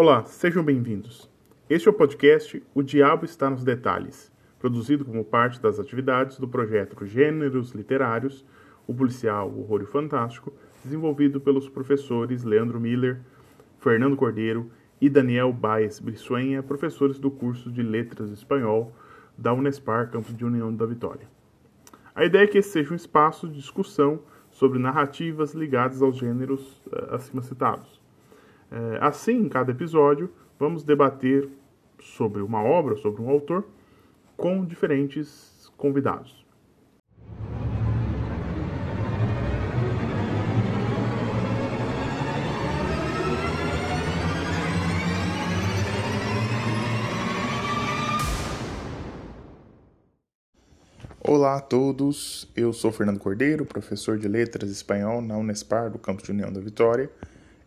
[0.00, 1.28] Olá, sejam bem-vindos.
[1.68, 6.46] Este é o podcast O Diabo Está nos Detalhes, produzido como parte das atividades do
[6.46, 8.46] projeto Gêneros Literários,
[8.86, 10.52] o policial o Horror e Fantástico,
[10.84, 13.18] desenvolvido pelos professores Leandro Miller,
[13.80, 14.70] Fernando Cordeiro
[15.00, 18.92] e Daniel Baez Brissuenha, professores do curso de Letras Espanhol
[19.36, 21.28] da Unespar, Campus de União da Vitória.
[22.14, 26.80] A ideia é que esse seja um espaço de discussão sobre narrativas ligadas aos gêneros
[26.86, 27.97] uh, acima citados.
[28.70, 31.48] É, assim, em cada episódio, vamos debater
[32.00, 33.64] sobre uma obra, sobre um autor,
[34.36, 36.46] com diferentes convidados.
[51.20, 56.24] Olá a todos, eu sou Fernando Cordeiro, professor de Letras Espanhol na Unespar do Campus
[56.24, 57.10] de União da Vitória.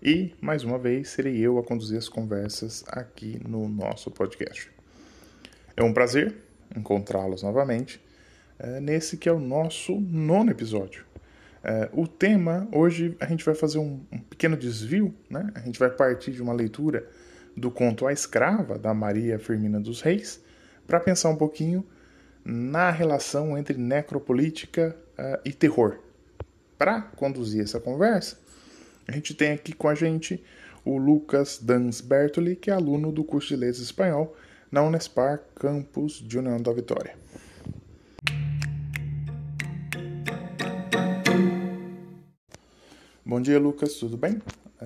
[0.03, 4.71] E, mais uma vez, serei eu a conduzir as conversas aqui no nosso podcast.
[5.77, 6.37] É um prazer
[6.75, 8.01] encontrá-los novamente
[8.57, 11.05] é, nesse que é o nosso nono episódio.
[11.63, 15.51] É, o tema, hoje, a gente vai fazer um, pequeno desvio, né?
[15.53, 17.07] A gente vai partir de uma leitura
[17.55, 20.41] do conto A Escrava, da Maria Firmina dos Reis,
[20.87, 21.85] para pensar um pouquinho
[22.43, 25.99] na relação entre necropolítica uh, e terror.
[26.75, 28.39] Para conduzir essa conversa,
[29.11, 30.41] a gente tem aqui com a gente
[30.85, 34.33] o Lucas Dans Bertoli, que é aluno do curso de Letras Espanhol
[34.71, 37.13] na Unespar, campus de União da Vitória.
[43.25, 44.41] Bom dia, Lucas, tudo bem?
[44.81, 44.85] É,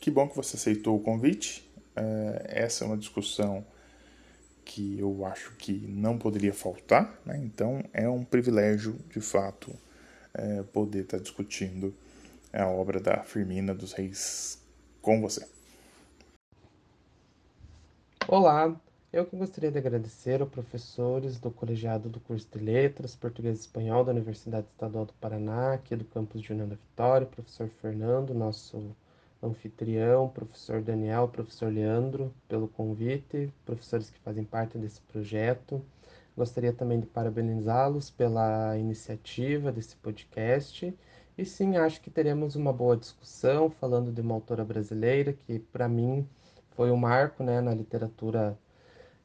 [0.00, 1.70] que bom que você aceitou o convite.
[1.94, 3.64] É, essa é uma discussão
[4.64, 7.38] que eu acho que não poderia faltar, né?
[7.44, 9.72] então é um privilégio, de fato,
[10.34, 11.94] é, poder estar discutindo
[12.56, 14.58] é a obra da Firmina dos Reis
[15.02, 15.46] com você.
[18.26, 18.74] Olá,
[19.12, 23.60] eu que gostaria de agradecer aos professores do colegiado do curso de Letras, Português e
[23.60, 28.32] Espanhol da Universidade Estadual do Paraná, aqui do campus de União da Vitória, professor Fernando,
[28.32, 28.96] nosso
[29.42, 35.84] anfitrião, professor Daniel, professor Leandro, pelo convite, professores que fazem parte desse projeto.
[36.34, 40.96] Gostaria também de parabenizá-los pela iniciativa desse podcast
[41.38, 45.86] e sim, acho que teremos uma boa discussão falando de uma autora brasileira que, para
[45.86, 46.26] mim,
[46.70, 48.58] foi um marco né, na literatura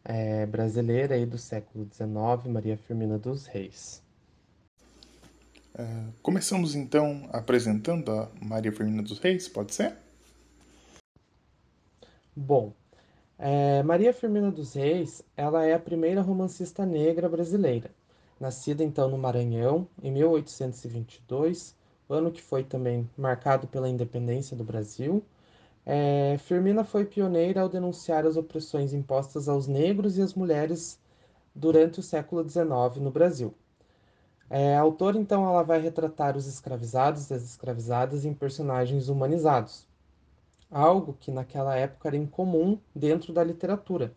[0.04, 4.04] é, brasileira aí do século XIX, Maria Firmina dos Reis.
[5.74, 5.84] É,
[6.22, 9.96] começamos então apresentando a Maria Firmina dos Reis, pode ser?
[12.36, 12.74] Bom,
[13.40, 17.90] é, Maria Firmina dos Reis, ela é a primeira romancista negra brasileira,
[18.38, 21.80] nascida então no Maranhão em 1822
[22.14, 25.24] ano que foi também marcado pela independência do Brasil,
[25.86, 31.00] é, Firmina foi pioneira ao denunciar as opressões impostas aos negros e às mulheres
[31.56, 33.54] durante o século XIX no Brasil.
[34.50, 39.88] É, a autora, então, ela vai retratar os escravizados e as escravizadas em personagens humanizados,
[40.70, 44.14] algo que naquela época era incomum dentro da literatura,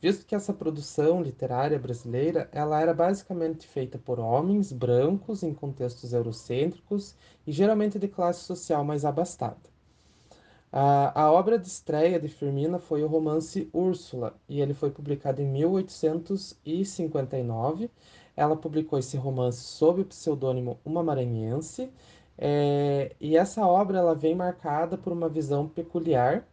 [0.00, 6.12] visto que essa produção literária brasileira ela era basicamente feita por homens brancos em contextos
[6.12, 7.16] eurocêntricos
[7.46, 9.68] e geralmente de classe social mais abastada.
[10.70, 15.40] A, a obra de estreia de Firmina foi o romance Úrsula, e ele foi publicado
[15.40, 17.90] em 1859.
[18.36, 21.90] Ela publicou esse romance sob o pseudônimo Uma Maranhense,
[22.36, 26.46] é, e essa obra ela vem marcada por uma visão peculiar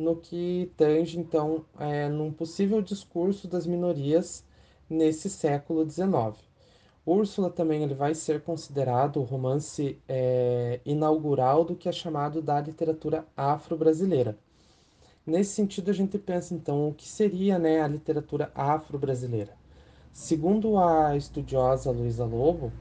[0.00, 4.44] no que tange, então, é, num possível discurso das minorias
[4.88, 6.36] nesse século XIX.
[7.04, 12.60] Úrsula também ele vai ser considerado o romance é, inaugural do que é chamado da
[12.60, 14.38] literatura afro-brasileira.
[15.26, 19.52] Nesse sentido, a gente pensa, então, o que seria né, a literatura afro-brasileira.
[20.12, 22.72] Segundo a estudiosa Luísa Lobo,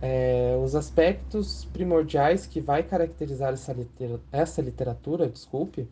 [0.00, 5.88] é, os aspectos primordiais que vai caracterizar essa, litera essa literatura, desculpe,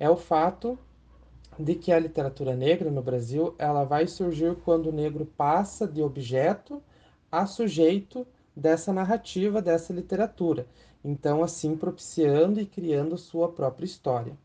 [0.00, 0.76] é o fato
[1.58, 6.02] de que a literatura negra no Brasil ela vai surgir quando o negro passa de
[6.02, 6.82] objeto
[7.30, 8.26] a sujeito
[8.56, 10.66] dessa narrativa, dessa literatura.
[11.04, 14.36] Então, assim, propiciando e criando sua própria história.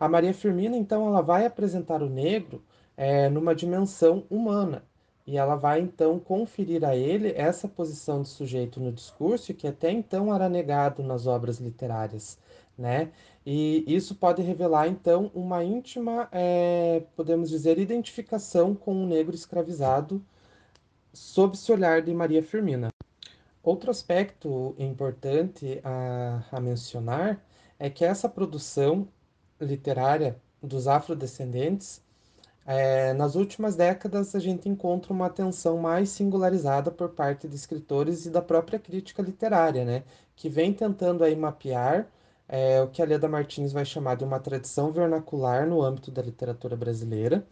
[0.00, 2.62] A Maria Firmina, então, ela vai apresentar o negro
[2.96, 4.82] é, numa dimensão humana.
[5.26, 9.90] E ela vai, então, conferir a ele essa posição de sujeito no discurso que até
[9.90, 12.38] então era negado nas obras literárias,
[12.76, 13.10] né?
[13.50, 20.22] E isso pode revelar, então, uma íntima, é, podemos dizer, identificação com o negro escravizado
[21.14, 22.90] sob esse olhar de Maria Firmina.
[23.62, 27.42] Outro aspecto importante a, a mencionar
[27.78, 29.08] é que essa produção
[29.58, 32.02] literária dos afrodescendentes,
[32.66, 38.26] é, nas últimas décadas a gente encontra uma atenção mais singularizada por parte de escritores
[38.26, 40.02] e da própria crítica literária, né,
[40.36, 42.06] que vem tentando aí mapear
[42.48, 46.22] é, o que a Leda Martins vai chamar de uma tradição vernacular no âmbito da
[46.22, 47.46] literatura brasileira.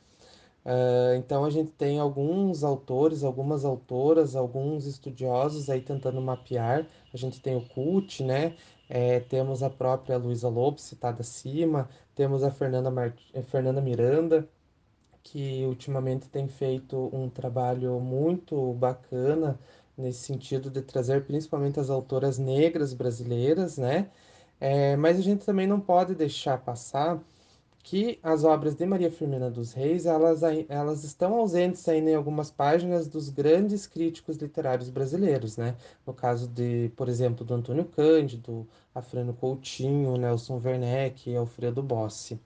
[0.64, 6.88] Uh, então a gente tem alguns autores, algumas autoras, alguns estudiosos aí tentando mapear.
[7.14, 8.56] A gente tem o Cult, né?
[8.88, 13.16] É, temos a própria Luísa Lobo, citada acima, temos a Fernanda, Mart...
[13.44, 14.48] Fernanda Miranda,
[15.22, 19.58] que ultimamente tem feito um trabalho muito bacana
[19.96, 24.10] nesse sentido de trazer principalmente as autoras negras brasileiras, né?
[24.60, 27.20] É, mas a gente também não pode deixar passar
[27.82, 32.50] que as obras de Maria Firmina dos Reis, elas, elas estão ausentes ainda em algumas
[32.50, 35.76] páginas dos grandes críticos literários brasileiros, né?
[36.04, 42.40] No caso de, por exemplo, do Antônio Cândido, Afrano Coutinho, Nelson Werneck e Alfredo Bossi.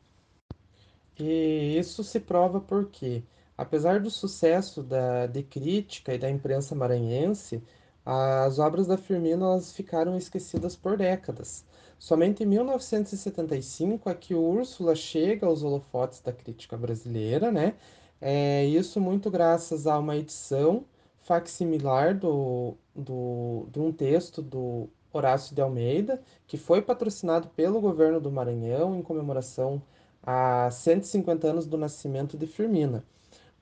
[1.18, 3.22] E isso se prova porque,
[3.56, 7.62] apesar do sucesso da, de crítica e da imprensa maranhense,
[8.04, 11.64] as obras da Firmina elas ficaram esquecidas por décadas.
[12.00, 17.74] Somente em 1975 é que Úrsula chega aos holofotes da crítica brasileira, né?
[18.18, 20.86] É, isso muito graças a uma edição
[21.20, 28.18] facsimilar do, do, de um texto do Horácio de Almeida, que foi patrocinado pelo governo
[28.18, 29.82] do Maranhão em comemoração
[30.22, 33.04] a 150 anos do nascimento de Firmina.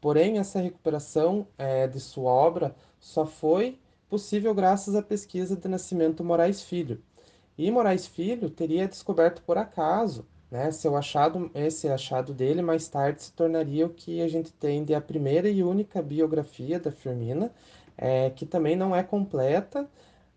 [0.01, 6.23] Porém, essa recuperação é, de sua obra só foi possível graças à pesquisa de Nascimento
[6.23, 7.03] Moraes Filho.
[7.59, 13.23] E Moraes Filho teria descoberto por acaso, né, seu achado, esse achado dele mais tarde
[13.23, 17.51] se tornaria o que a gente tem de a primeira e única biografia da Firmina,
[17.97, 19.91] é, que também não é completa,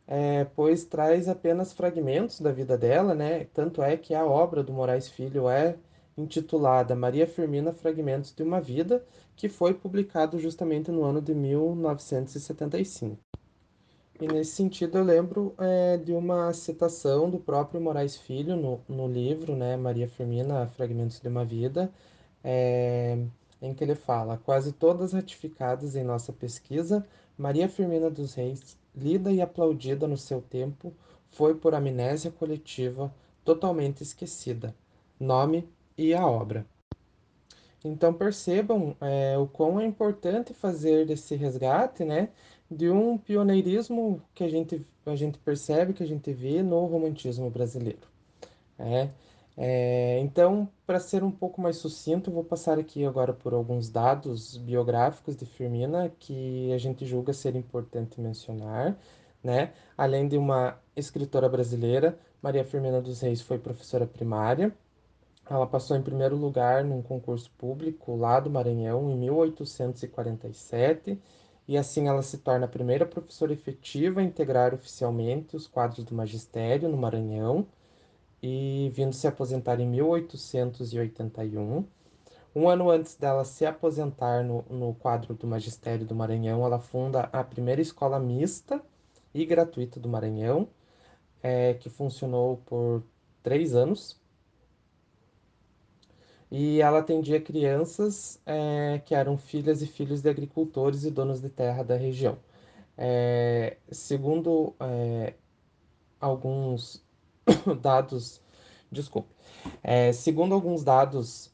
[0.08, 3.46] é, pois traz apenas fragmentos da vida dela, né?
[3.54, 5.76] Tanto é que a obra do Moraes Filho é
[6.18, 13.18] intitulada Maria Firmina Fragmentos de uma Vida, que foi publicado justamente no ano de 1975.
[14.22, 19.08] E nesse sentido eu lembro é, de uma citação do próprio Moraes Filho no, no
[19.08, 21.92] livro, né, Maria Firmina, Fragmentos de uma Vida,
[22.44, 23.18] é,
[23.60, 27.04] em que ele fala, quase todas ratificadas em nossa pesquisa,
[27.36, 30.94] Maria Firmina dos Reis, lida e aplaudida no seu tempo,
[31.32, 33.12] foi por amnésia coletiva
[33.44, 34.76] totalmente esquecida.
[35.20, 36.64] Nome e a obra.
[37.84, 42.30] Então percebam é, o quão é importante fazer esse resgate, né,
[42.72, 47.50] de um pioneirismo que a gente, a gente percebe, que a gente vê no romantismo
[47.50, 48.08] brasileiro.
[48.80, 49.10] É,
[49.58, 54.58] é, então, para ser um pouco mais sucinto, vou passar aqui agora por alguns dados
[54.58, 58.98] biográficos de Firmina que a gente julga ser importante mencionar.
[59.44, 59.74] Né?
[59.98, 64.74] Além de uma escritora brasileira, Maria Firmina dos Reis foi professora primária,
[65.50, 71.20] ela passou em primeiro lugar num concurso público lá do Maranhão em 1847
[71.68, 76.16] e assim ela se torna a primeira professora efetiva a integrar oficialmente os quadros do
[76.16, 77.66] magistério no Maranhão
[78.42, 81.86] e vindo se aposentar em 1881.
[82.56, 87.30] Um ano antes dela se aposentar no, no quadro do magistério do Maranhão, ela funda
[87.32, 88.82] a primeira escola mista
[89.34, 90.68] e gratuita do Maranhão,
[91.42, 93.04] é, que funcionou por
[93.42, 94.21] três anos
[96.52, 101.50] e ela atendia crianças é, que eram filhas e filhos de agricultores e donos de
[101.50, 102.38] terra da região.
[102.98, 105.34] É, segundo é,
[106.20, 107.04] alguns
[107.82, 108.42] dados,
[108.92, 109.30] desculpe,
[110.14, 111.52] segundo alguns dados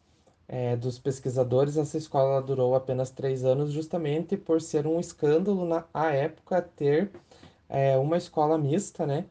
[0.80, 6.12] dos pesquisadores, essa escola durou apenas três anos, justamente por ser um escândalo na à
[6.12, 7.12] época ter
[8.02, 9.26] uma escola mista, né,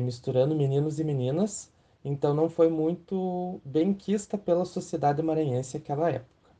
[0.00, 1.70] misturando meninos e meninas
[2.08, 6.52] então não foi muito bem quista pela sociedade maranhense naquela época.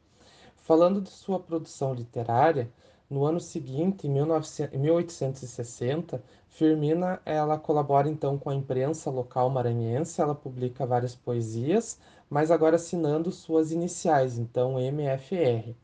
[0.57, 2.69] Falando de sua produção literária,
[3.09, 10.35] no ano seguinte, em 1860, Firmina ela colabora então com a imprensa local maranhense, ela
[10.35, 11.97] publica várias poesias,
[12.29, 15.77] mas agora assinando suas iniciais, então MFR.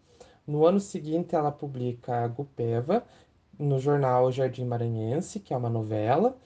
[0.45, 3.05] No ano seguinte, ela publica Gupeva,
[3.57, 6.37] no jornal Jardim Maranhense, que é uma novela,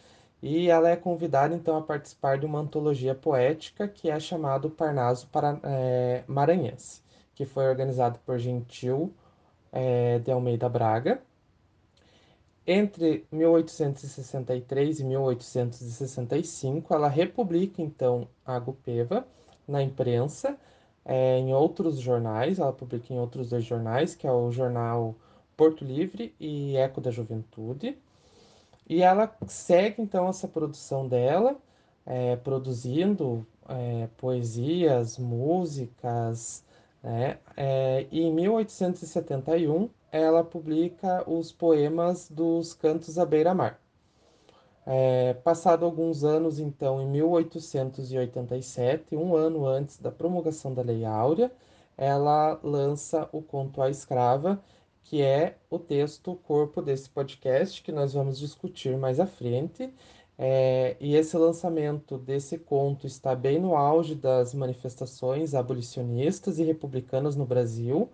[0.43, 5.26] e ela é convidada então a participar de uma antologia poética que é chamado Parnaso
[5.28, 7.02] para, é, Maranhense,
[7.35, 9.12] que foi organizado por Gentil
[9.73, 11.21] é, de Almeida Braga.
[12.66, 19.26] Entre 1863 e 1865, ela republica então a Gupeva
[19.69, 20.59] na imprensa,
[21.05, 25.14] é, em outros jornais, ela publica em outros dois jornais, que é o jornal
[25.57, 27.97] Porto Livre e Eco da Juventude.
[28.88, 31.57] E ela segue então essa produção dela,
[32.05, 36.64] é, produzindo é, poesias, músicas,
[37.02, 37.38] né?
[37.57, 43.81] É, e em 1871 ela publica os poemas dos Cantos à Beira-Mar.
[44.87, 51.50] É, passado alguns anos, então, em 1887, um ano antes da promulgação da Lei Áurea,
[51.97, 54.62] ela lança o conto A Escrava,
[55.09, 59.93] que é o texto corpo desse podcast que nós vamos discutir mais à frente.
[60.39, 67.37] É, e esse lançamento desse conto está bem no auge das manifestações abolicionistas e republicanas
[67.37, 68.11] no Brasil.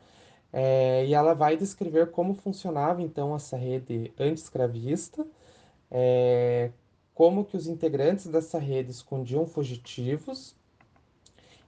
[0.53, 5.27] É, e ela vai descrever como funcionava então essa rede anti-escravista
[5.91, 6.71] é,
[7.15, 10.55] como que os integrantes dessa rede escondiam fugitivos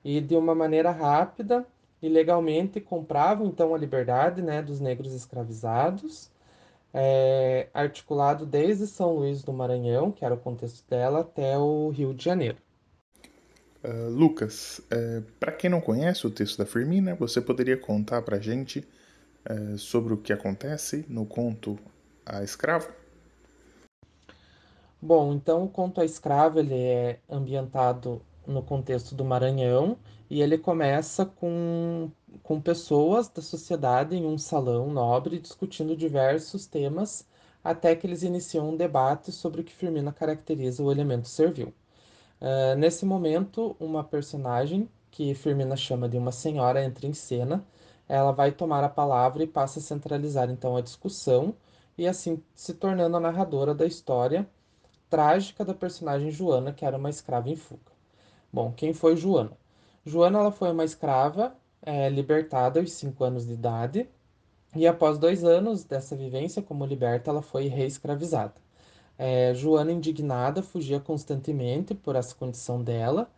[0.04, 1.66] e de uma maneira rápida
[2.04, 6.30] e legalmente compravam então a liberdade né, dos negros escravizados,
[6.92, 12.12] é, articulado desde São Luís do Maranhão, que era o contexto dela, até o Rio
[12.12, 12.58] de Janeiro.
[13.82, 18.36] Uh, Lucas, uh, para quem não conhece o texto da Firmina, você poderia contar para
[18.36, 18.86] a gente
[19.50, 21.78] uh, sobre o que acontece no conto
[22.26, 22.92] A Escravo?
[25.00, 29.96] Bom, então o conto A Escrava ele é ambientado no contexto do Maranhão
[30.30, 32.10] e ele começa com,
[32.42, 37.26] com pessoas da sociedade em um salão nobre discutindo diversos temas
[37.62, 41.72] até que eles iniciam um debate sobre o que Firmina caracteriza o elemento servil.
[42.40, 47.64] Uh, nesse momento, uma personagem que Firmina chama de uma senhora entra em cena,
[48.08, 51.54] ela vai tomar a palavra e passa a centralizar então a discussão
[51.96, 54.46] e assim se tornando a narradora da história
[55.08, 57.93] trágica da personagem Joana, que era uma escrava em fuga.
[58.54, 59.58] Bom, quem foi Joana?
[60.06, 64.08] Joana ela foi uma escrava é, libertada aos 5 anos de idade
[64.76, 68.54] e após dois anos dessa vivência como liberta, ela foi reescravizada.
[69.18, 73.28] É, Joana, indignada, fugia constantemente por essa condição dela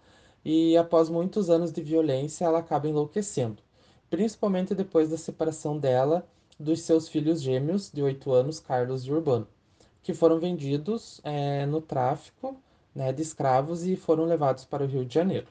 [0.44, 3.62] e após muitos anos de violência, ela acaba enlouquecendo,
[4.10, 6.28] principalmente depois da separação dela
[6.60, 9.48] dos seus filhos gêmeos de 8 anos, Carlos e Urbano
[10.06, 12.56] que foram vendidos é, no tráfico
[12.96, 15.46] né, de escravos e foram levados para o Rio de Janeiro.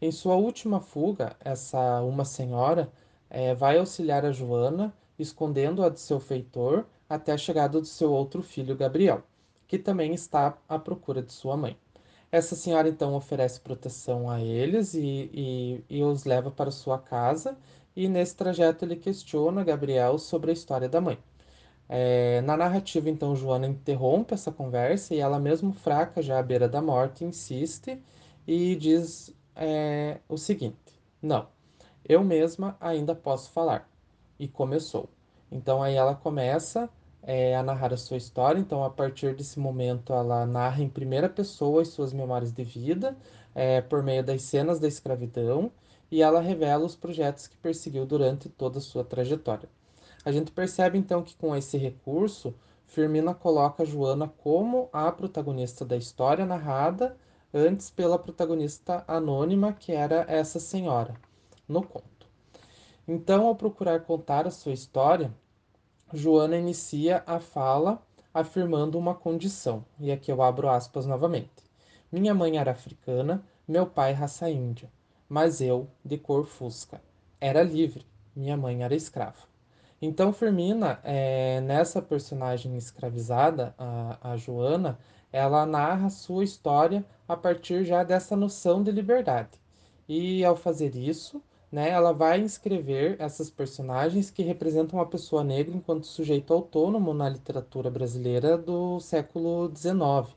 [0.00, 2.90] Em sua última fuga, essa uma senhora
[3.30, 8.42] é, vai auxiliar a Joana, escondendo-a de seu feitor até a chegada do seu outro
[8.42, 9.22] filho, Gabriel,
[9.68, 11.78] que também está à procura de sua mãe.
[12.32, 17.56] Essa senhora então oferece proteção a eles e, e, e os leva para sua casa,
[17.94, 21.16] e nesse trajeto ele questiona Gabriel sobre a história da mãe.
[21.94, 26.66] É, na narrativa, então, Joana interrompe essa conversa e ela, mesmo fraca, já à beira
[26.66, 28.02] da morte, insiste
[28.46, 30.78] e diz é, o seguinte:
[31.20, 31.48] Não,
[32.08, 33.90] eu mesma ainda posso falar.
[34.38, 35.10] E começou.
[35.50, 36.88] Então, aí ela começa
[37.22, 38.58] é, a narrar a sua história.
[38.58, 43.14] Então, a partir desse momento, ela narra em primeira pessoa as suas memórias de vida,
[43.54, 45.70] é, por meio das cenas da escravidão,
[46.10, 49.68] e ela revela os projetos que perseguiu durante toda a sua trajetória.
[50.24, 52.54] A gente percebe então que com esse recurso,
[52.86, 57.16] Firmina coloca Joana como a protagonista da história narrada
[57.52, 61.14] antes pela protagonista anônima, que era essa senhora,
[61.66, 62.26] no conto.
[63.06, 65.34] Então, ao procurar contar a sua história,
[66.12, 68.00] Joana inicia a fala
[68.32, 71.50] afirmando uma condição, e aqui eu abro aspas novamente.
[72.10, 74.90] Minha mãe era africana, meu pai raça índia,
[75.28, 77.02] mas eu, de cor fusca,
[77.40, 79.51] era livre, minha mãe era escrava.
[80.02, 84.98] Então, Firmina, é, nessa personagem escravizada, a, a Joana,
[85.32, 89.50] ela narra sua história a partir já dessa noção de liberdade.
[90.08, 91.40] E ao fazer isso,
[91.70, 97.28] né, ela vai inscrever essas personagens que representam a pessoa negra enquanto sujeito autônomo na
[97.28, 100.36] literatura brasileira do século XIX.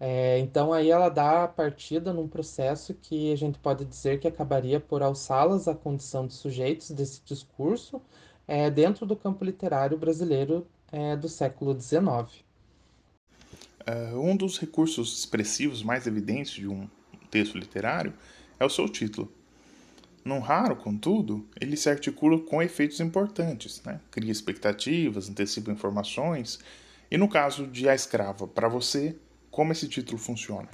[0.00, 4.28] É, então aí ela dá a partida num processo que a gente pode dizer que
[4.28, 8.00] acabaria por alçá-las à condição de sujeitos desse discurso,
[8.46, 12.44] é, dentro do campo literário brasileiro é, do século XIX.
[13.86, 16.88] Uh, um dos recursos expressivos mais evidentes de um
[17.30, 18.14] texto literário
[18.58, 19.30] é o seu título.
[20.24, 24.00] Num raro, contudo, ele se articula com efeitos importantes, né?
[24.10, 26.58] cria expectativas, antecipa informações.
[27.10, 29.14] E no caso de A Escrava, para você,
[29.50, 30.68] como esse título funciona?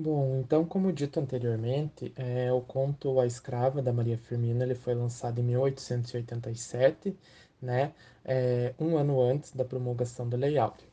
[0.00, 4.94] Bom, então, como dito anteriormente, é, o conto A Escrava, da Maria Firmina, ele foi
[4.94, 7.18] lançado em 1887,
[7.60, 7.92] né,
[8.24, 10.86] é, um ano antes da promulgação da Lei Áurea.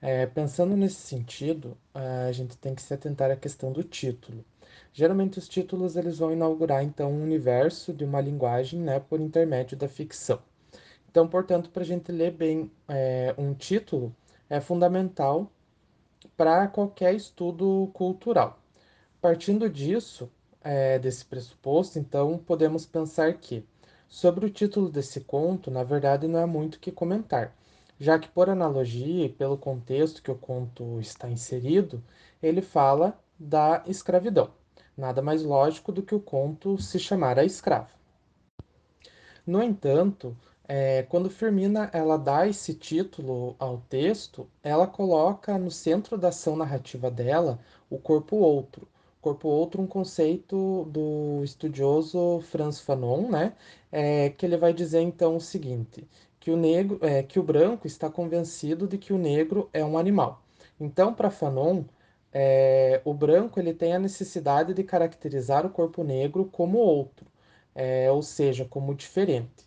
[0.00, 4.44] É, pensando nesse sentido, a gente tem que se atentar à questão do título.
[4.92, 9.76] Geralmente os títulos eles vão inaugurar então um universo de uma linguagem, né, por intermédio
[9.76, 10.40] da ficção.
[11.10, 14.14] Então, portanto, para a gente ler bem é, um título,
[14.48, 15.50] é fundamental
[16.36, 18.58] para qualquer estudo cultural.
[19.20, 20.30] Partindo disso,
[20.62, 23.64] é, desse pressuposto, então podemos pensar que,
[24.08, 27.54] sobre o título desse conto, na verdade não há muito o que comentar,
[27.98, 32.02] já que, por analogia e pelo contexto que o conto está inserido,
[32.42, 34.50] ele fala da escravidão.
[34.96, 37.90] Nada mais lógico do que o conto se chamar A Escrava.
[39.46, 40.36] No entanto,
[40.68, 46.56] é, quando Firmina ela dá esse título ao texto, ela coloca no centro da ação
[46.56, 47.58] narrativa dela
[47.88, 48.88] o corpo outro.
[49.20, 53.54] Corpo outro, um conceito do estudioso Franz Fanon, né?
[53.90, 56.06] É, que ele vai dizer então o seguinte:
[56.40, 59.98] que o negro, é, que o branco está convencido de que o negro é um
[59.98, 60.42] animal.
[60.80, 61.84] Então, para Fanon,
[62.32, 67.26] é, o branco ele tem a necessidade de caracterizar o corpo negro como outro,
[67.74, 69.65] é, ou seja, como diferente.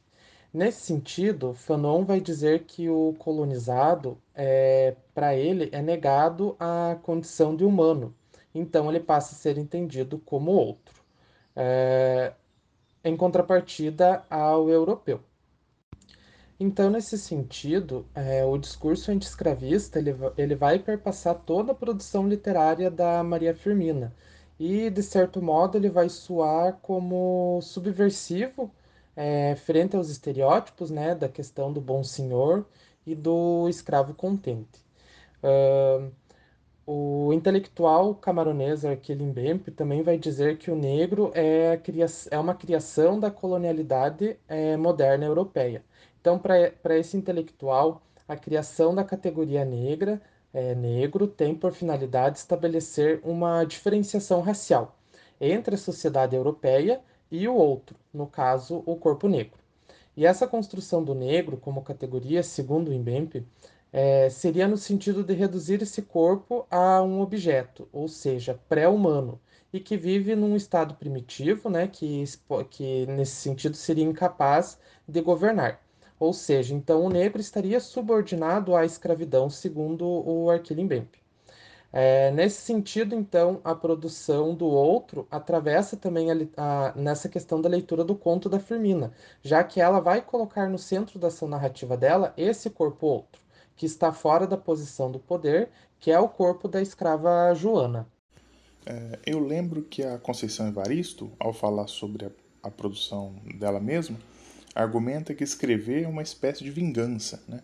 [0.52, 7.56] Nesse sentido, Fanon vai dizer que o colonizado, é, para ele, é negado a condição
[7.56, 8.16] de humano,
[8.54, 11.04] então ele passa a ser entendido como outro,
[11.56, 12.34] é,
[13.04, 15.22] em contrapartida ao europeu.
[16.60, 22.90] Então, nesse sentido, é, o discurso anti-escravista ele, ele vai perpassar toda a produção literária
[22.90, 24.16] da Maria Firmina,
[24.60, 28.72] e, de certo modo, ele vai soar como subversivo
[29.20, 32.66] é, frente aos estereótipos né, da questão do bom senhor
[33.06, 34.80] e do escravo contente.
[35.44, 36.10] Uh,
[36.86, 41.78] o intelectual camaronês Arquile Mbempe também vai dizer que o negro é,
[42.32, 45.84] é uma criação da colonialidade é, moderna europeia.
[46.22, 50.22] Então, para esse intelectual, a criação da categoria negra,
[50.54, 54.98] é, negro, tem por finalidade estabelecer uma diferenciação racial
[55.42, 59.60] entre a sociedade europeia e o outro, no caso, o corpo negro.
[60.16, 63.46] E essa construção do negro como categoria, segundo o Mbempe,
[63.92, 69.40] é, seria no sentido de reduzir esse corpo a um objeto, ou seja, pré-humano,
[69.72, 72.24] e que vive num estado primitivo, né, que,
[72.70, 75.82] que nesse sentido seria incapaz de governar.
[76.20, 81.19] Ou seja, então o negro estaria subordinado à escravidão, segundo o Arquile Mbempe.
[81.92, 87.68] É, nesse sentido, então, a produção do outro atravessa também a, a, nessa questão da
[87.68, 91.98] leitura do conto da Firmina, já que ela vai colocar no centro da ação narrativa
[91.98, 93.42] dela esse corpo outro,
[93.76, 98.08] que está fora da posição do poder, que é o corpo da escrava Joana.
[98.86, 102.32] É, eu lembro que a Conceição Evaristo, ao falar sobre a,
[102.64, 104.18] a produção dela mesma,
[104.76, 107.62] argumenta que escrever é uma espécie de vingança, né?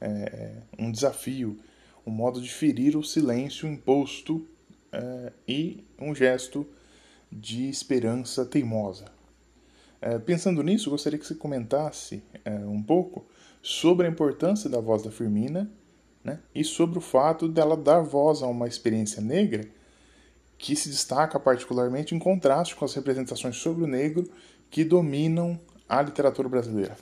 [0.00, 1.58] é, é um desafio
[2.06, 4.36] um modo de ferir o silêncio imposto
[4.92, 6.66] uh, e um gesto
[7.30, 9.06] de esperança teimosa.
[10.02, 13.26] Uh, pensando nisso, gostaria que você comentasse uh, um pouco
[13.62, 15.70] sobre a importância da voz da Firmina
[16.24, 19.68] né, e sobre o fato dela dar voz a uma experiência negra
[20.56, 24.30] que se destaca particularmente em contraste com as representações sobre o negro
[24.70, 25.58] que dominam
[25.88, 26.96] a literatura brasileira.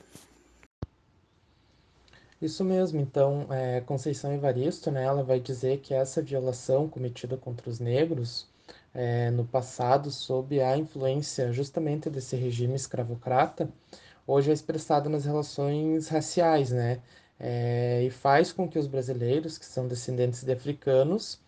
[2.41, 7.69] Isso mesmo, então, é, Conceição Evaristo, né, ela vai dizer que essa violação cometida contra
[7.69, 8.47] os negros
[8.93, 13.69] é, no passado, sob a influência justamente desse regime escravocrata,
[14.25, 17.01] hoje é expressada nas relações raciais, né,
[17.39, 21.39] é, e faz com que os brasileiros, que são descendentes de africanos,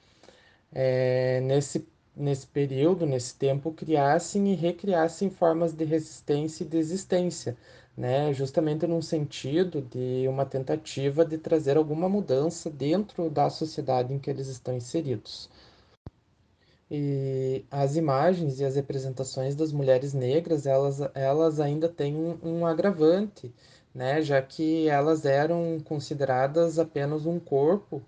[0.73, 7.57] é, nesse nesse período, nesse tempo, criassem e recriassem formas de resistência e de existência,
[7.97, 8.33] né?
[8.33, 14.29] Justamente num sentido de uma tentativa de trazer alguma mudança dentro da sociedade em que
[14.29, 15.49] eles estão inseridos.
[16.89, 22.65] E as imagens e as representações das mulheres negras, elas, elas ainda têm um, um
[22.65, 23.53] agravante,
[23.95, 24.21] né?
[24.21, 28.03] Já que elas eram consideradas apenas um corpo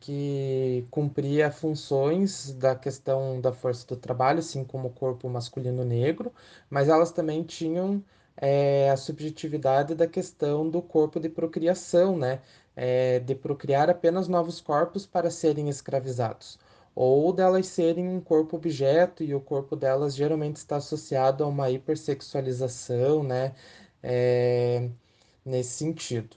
[0.00, 6.32] que cumpria funções da questão da força do trabalho, assim como o corpo masculino negro,
[6.70, 8.02] mas elas também tinham
[8.40, 12.40] é, a subjetividade da questão do corpo de procriação, né?
[12.76, 16.58] É, de procriar apenas novos corpos para serem escravizados,
[16.94, 21.70] ou delas serem um corpo objeto e o corpo delas geralmente está associado a uma
[21.70, 23.54] hipersexualização, né?
[24.02, 24.88] É,
[25.44, 26.36] nesse sentido.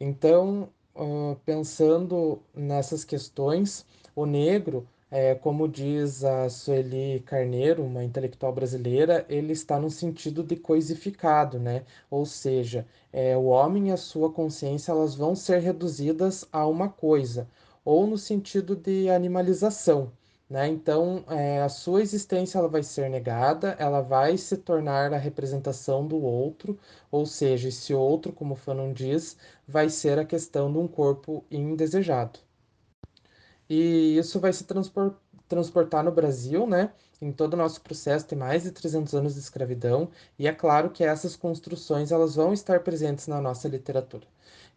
[0.00, 3.84] Então, uh, pensando nessas questões,
[4.14, 10.42] o negro, é, como diz a Sueli Carneiro, uma intelectual brasileira, ele está no sentido
[10.44, 11.84] de coisificado, né?
[12.10, 16.88] Ou seja, é, o homem e a sua consciência elas vão ser reduzidas a uma
[16.88, 17.48] coisa,
[17.84, 20.12] ou no sentido de animalização.
[20.48, 20.66] Né?
[20.68, 26.06] Então, é, a sua existência ela vai ser negada, ela vai se tornar a representação
[26.06, 26.78] do outro,
[27.10, 32.40] ou seja, esse outro, como Fanon diz, vai ser a questão de um corpo indesejado.
[33.70, 35.14] E isso vai se transpor
[35.48, 36.92] transportar no Brasil, né?
[37.20, 40.90] Em todo o nosso processo tem mais de 300 anos de escravidão, e é claro
[40.90, 44.26] que essas construções elas vão estar presentes na nossa literatura.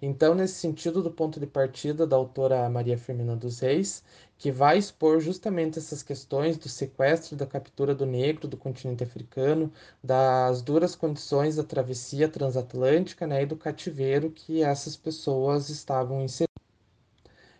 [0.02, 4.04] Então, nesse sentido, do ponto de partida da autora Maria Firmina dos Reis,
[4.38, 9.72] que vai expor justamente essas questões do sequestro, da captura do negro do continente africano,
[10.04, 16.53] das duras condições da travessia transatlântica, né, e do cativeiro que essas pessoas estavam inseridas.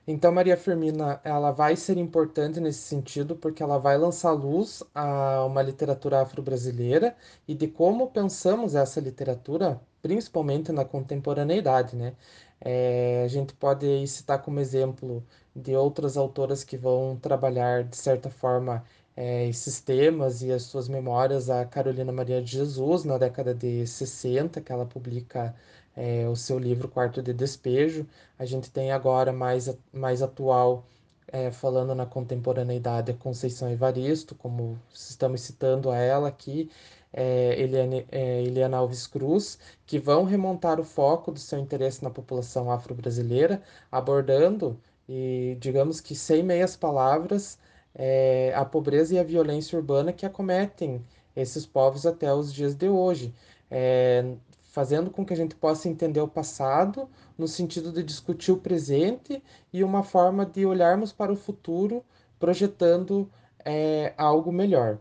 [0.06, 5.46] Então, Maria Firmina, ela vai ser importante nesse sentido, porque ela vai lançar luz a
[5.46, 7.16] uma literatura afro-brasileira
[7.48, 12.16] e de como pensamos essa literatura, principalmente na contemporaneidade, né?
[12.60, 18.30] É, a gente pode citar como exemplo de outras autoras que vão trabalhar, de certa
[18.30, 18.84] forma,
[19.16, 23.86] é, esses temas e as suas memórias, a Carolina Maria de Jesus, na década de
[23.86, 25.56] 60, que ela publica
[25.96, 28.08] é, o seu livro Quarto de Despejo.
[28.38, 30.86] A gente tem agora mais, mais atual,
[31.28, 36.70] é, falando na contemporaneidade, a Conceição Evaristo, como estamos citando a ela aqui,
[37.12, 42.10] é, Eliane, é, Eliana Alves Cruz, que vão remontar o foco do seu interesse na
[42.10, 47.58] população afro-brasileira, abordando, e digamos que sem meias palavras,
[47.96, 51.04] é, a pobreza e a violência urbana que acometem
[51.36, 53.34] esses povos até os dias de hoje.
[53.70, 54.36] É,
[54.74, 59.42] fazendo com que a gente possa entender o passado no sentido de discutir o presente
[59.72, 62.04] e uma forma de olharmos para o futuro
[62.40, 63.30] projetando
[63.64, 64.98] é, algo melhor.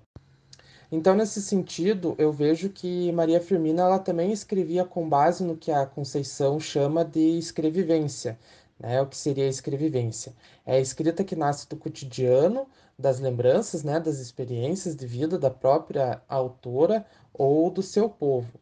[0.93, 5.73] Então, nesse sentido, eu vejo que Maria Firmina ela também escrevia com base no que
[5.73, 8.39] a Conceição chama de escrevivência,
[8.83, 9.01] né?
[9.01, 10.35] O que seria a escrevivência?
[10.67, 12.67] É a escrita que nasce do cotidiano,
[12.99, 14.01] das lembranças, né?
[14.01, 18.61] Das experiências de vida da própria autora ou do seu povo.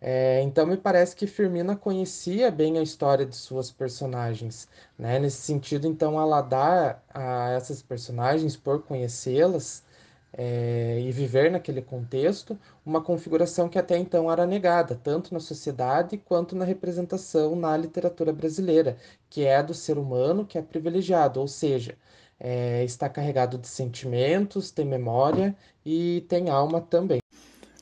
[0.00, 5.18] É, então me parece que Firmina conhecia bem a história de suas personagens, né?
[5.18, 9.84] Nesse sentido, então ela dá a essas personagens, por conhecê-las
[10.32, 16.16] é, e viver naquele contexto, uma configuração que até então era negada, tanto na sociedade
[16.16, 18.96] quanto na representação na literatura brasileira,
[19.28, 21.96] que é do ser humano que é privilegiado, ou seja,
[22.40, 27.20] é, está carregado de sentimentos, tem memória e tem alma também.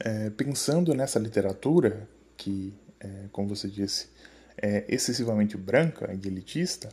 [0.03, 4.09] É, pensando nessa literatura, que, é, como você disse,
[4.61, 6.89] é excessivamente branca e elitista,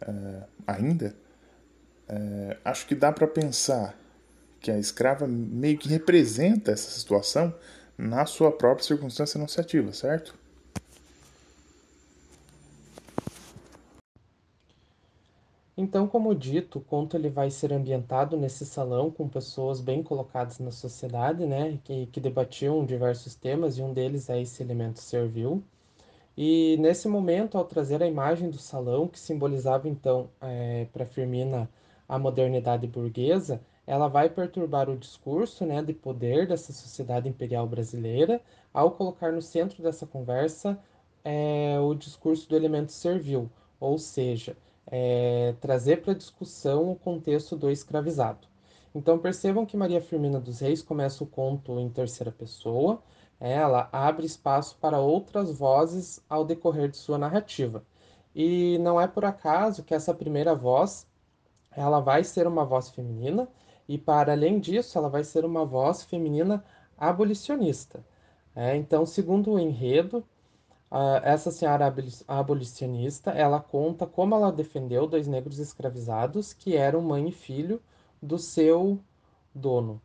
[0.00, 1.14] é, ainda,
[2.08, 3.98] é, acho que dá para pensar
[4.60, 7.54] que a escrava meio que representa essa situação
[7.96, 10.34] na sua própria circunstância enunciativa, certo?
[15.80, 20.58] Então, como dito, o conto ele vai ser ambientado nesse salão com pessoas bem colocadas
[20.58, 25.62] na sociedade, né, que, que debatiam diversos temas e um deles é esse elemento servil.
[26.36, 31.70] E nesse momento, ao trazer a imagem do salão, que simbolizava então é, para Firmina
[32.08, 38.38] a modernidade burguesa, ela vai perturbar o discurso né, de poder dessa sociedade imperial brasileira,
[38.72, 40.78] ao colocar no centro dessa conversa
[41.24, 44.54] é, o discurso do elemento servil, ou seja,
[44.86, 48.46] é, trazer para discussão o contexto do escravizado.
[48.94, 53.02] Então percebam que Maria Firmina dos Reis começa o conto em terceira pessoa,
[53.40, 57.82] é, ela abre espaço para outras vozes ao decorrer de sua narrativa.
[58.34, 61.06] E não é por acaso que essa primeira voz
[61.72, 63.48] ela vai ser uma voz feminina
[63.88, 66.64] e para além disso ela vai ser uma voz feminina
[66.96, 68.04] abolicionista.
[68.54, 70.24] É, então, segundo o enredo,
[70.90, 71.94] Uh, essa senhora
[72.26, 77.82] abolicionista, ela conta como ela defendeu dois negros escravizados que eram mãe e filho
[78.22, 78.98] do seu
[79.54, 80.00] dono.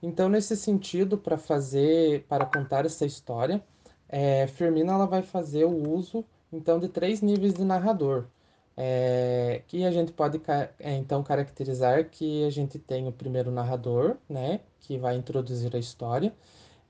[0.00, 3.60] Então, nesse sentido, para fazer, para contar essa história,
[4.08, 8.26] é, Firmina ela vai fazer o uso então de três níveis de narrador,
[8.82, 10.40] é, que a gente pode
[10.78, 15.78] é, então caracterizar que a gente tem o primeiro narrador, né, que vai introduzir a
[15.78, 16.32] história.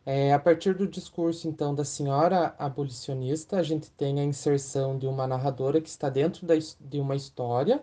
[0.07, 5.07] É, a partir do discurso, então, da senhora abolicionista, a gente tem a inserção de
[5.09, 7.83] uma narradora que está dentro da, de uma história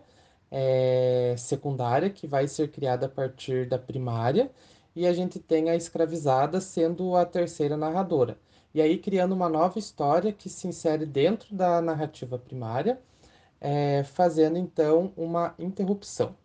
[0.49, 4.49] é, secundária, que vai ser criada a partir da primária,
[4.95, 8.37] e a gente tem a escravizada sendo a terceira narradora.
[8.73, 12.99] E aí criando uma nova história que se insere dentro da narrativa primária,
[13.61, 16.35] é, fazendo então uma interrupção.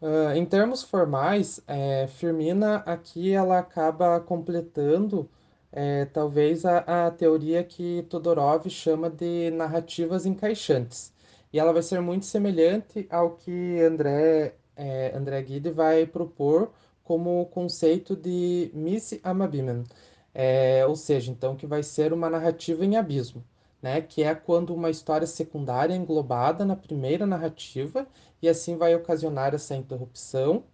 [0.00, 5.28] Uh, em termos formais, é, Firmina aqui ela acaba completando
[5.72, 11.12] é, talvez a, a teoria que Todorov chama de narrativas encaixantes.
[11.52, 16.70] E ela vai ser muito semelhante ao que André, é, André Guide vai propor
[17.02, 19.84] como conceito de Miss Amabimen,
[20.34, 23.44] é, ou seja, então que vai ser uma narrativa em abismo.
[23.84, 28.06] Né, que é quando uma história secundária é englobada na primeira narrativa
[28.40, 30.64] e assim vai ocasionar essa interrupção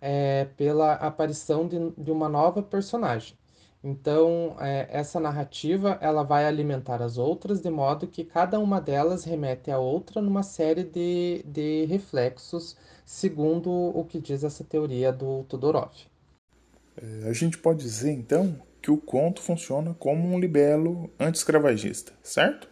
[0.00, 3.36] é, pela aparição de, de uma nova personagem.
[3.84, 9.22] Então, é, essa narrativa ela vai alimentar as outras, de modo que cada uma delas
[9.24, 15.44] remete à outra numa série de, de reflexos, segundo o que diz essa teoria do
[15.44, 15.92] Todorov.
[16.96, 18.56] É, a gente pode dizer, então,
[18.86, 22.68] que o conto funciona como um libelo anti-escravagista, certo?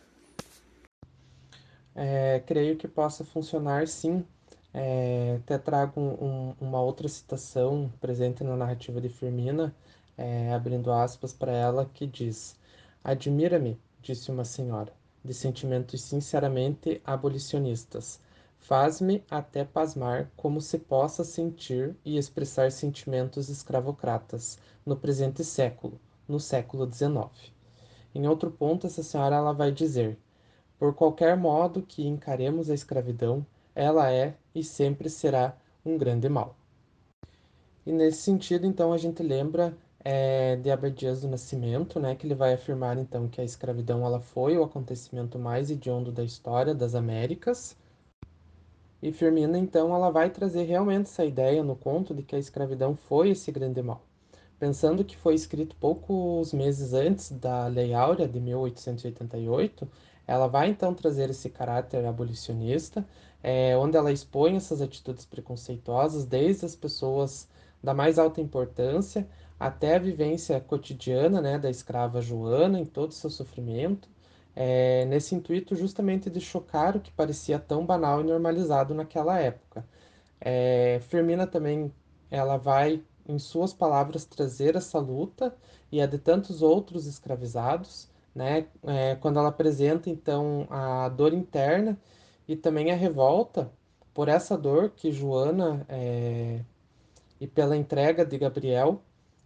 [1.93, 4.25] É, creio que possa funcionar sim.
[4.73, 9.75] É, até trago um, um, uma outra citação presente na narrativa de Firmina,
[10.17, 12.57] é, abrindo aspas para ela, que diz:
[13.03, 14.93] Admira-me, disse uma senhora,
[15.25, 18.21] de sentimentos sinceramente abolicionistas.
[18.65, 26.41] Faz-me até pasmar como se possa sentir e expressar sentimentos escravocratas no presente século, no
[26.41, 27.53] século XIX.
[28.15, 30.17] Em outro ponto, essa senhora ela vai dizer:
[30.79, 36.57] Por qualquer modo que encaremos a escravidão, ela é e sempre será um grande mal.
[37.85, 42.35] E nesse sentido, então, a gente lembra é, de Abdias do Nascimento, né, que ele
[42.35, 46.95] vai afirmar então que a escravidão ela foi o acontecimento mais hediondo da história das
[46.95, 47.77] Américas.
[49.05, 52.97] E Firmina então ela vai trazer realmente essa ideia no conto de que a escravidão
[52.97, 54.03] foi esse grande mal.
[54.59, 59.87] Pensando que foi escrito poucos meses antes da Lei Áurea de 1888,
[60.27, 63.07] ela vai então trazer esse caráter abolicionista,
[63.43, 67.47] é, onde ela expõe essas atitudes preconceituosas, desde as pessoas
[67.83, 69.29] da mais alta importância
[69.61, 74.09] até a vivência cotidiana né, da escrava Joana, em todo o seu sofrimento,
[74.57, 79.85] é, nesse intuito justamente de chocar o que parecia tão banal e normalizado naquela época.
[80.41, 81.93] É, Firmina também
[82.31, 85.55] ela vai, em suas palavras, trazer essa luta
[85.91, 91.99] e a de tantos outros escravizados, né, é, quando ela apresenta então a dor interna
[92.49, 93.71] e também a revolta
[94.13, 96.61] por essa dor que Joana é,
[97.41, 99.03] e pela entrega de Gabriel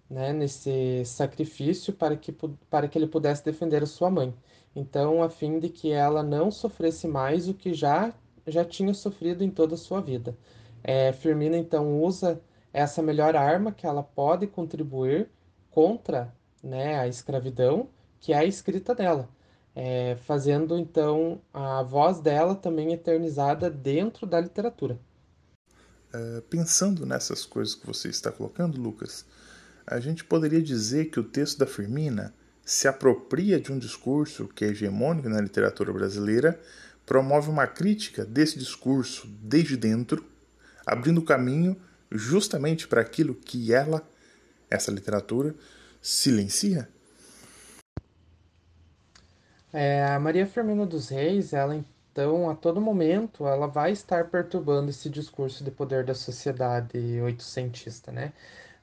[0.08, 2.32] né, nesse sacrifício para que,
[2.70, 4.34] para que ele pudesse defender a sua mãe.
[4.74, 8.12] Então, a fim de que ela não sofresse mais o que já,
[8.46, 10.36] já tinha sofrido em toda a sua vida.
[10.82, 12.40] É, Firmina, então, usa
[12.72, 15.28] essa melhor arma que ela pode contribuir
[15.70, 17.88] contra né, a escravidão,
[18.20, 19.28] que é a escrita dela.
[19.74, 24.98] É, fazendo então a voz dela também eternizada dentro da literatura.
[26.12, 29.24] Uh, pensando nessas coisas que você está colocando, Lucas,
[29.90, 34.64] a gente poderia dizer que o texto da Firmina se apropria de um discurso que
[34.64, 36.60] é hegemônico na literatura brasileira,
[37.06, 40.22] promove uma crítica desse discurso desde dentro,
[40.86, 44.06] abrindo caminho justamente para aquilo que ela,
[44.70, 45.54] essa literatura,
[46.02, 46.88] silencia?
[49.72, 54.90] É, a Maria Firmina dos Reis, ela então, a todo momento, ela vai estar perturbando
[54.90, 58.32] esse discurso de poder da sociedade oitocentista, né?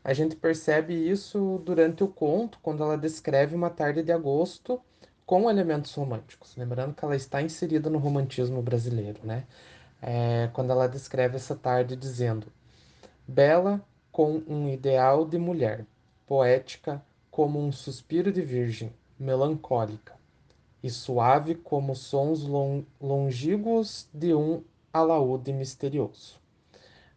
[0.05, 4.79] A gente percebe isso durante o conto, quando ela descreve uma tarde de agosto
[5.25, 6.55] com elementos românticos.
[6.55, 9.47] Lembrando que ela está inserida no romantismo brasileiro, né?
[9.99, 12.45] É, quando ela descreve essa tarde dizendo:
[13.27, 15.87] Bela com um ideal de mulher,
[16.27, 20.13] poética como um suspiro de virgem, melancólica,
[20.83, 22.43] e suave como sons
[23.01, 24.63] longínquos de um
[24.93, 26.44] alaúde misterioso.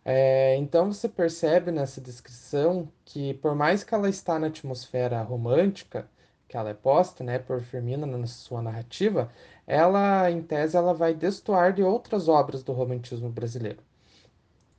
[0.04, 6.08] É, então você percebe nessa descrição que por mais que ela está na atmosfera romântica,
[6.48, 9.30] que ela é posta, né, por Firmina na sua narrativa,
[9.66, 13.82] ela, em tese, ela vai destoar de outras obras do romantismo brasileiro.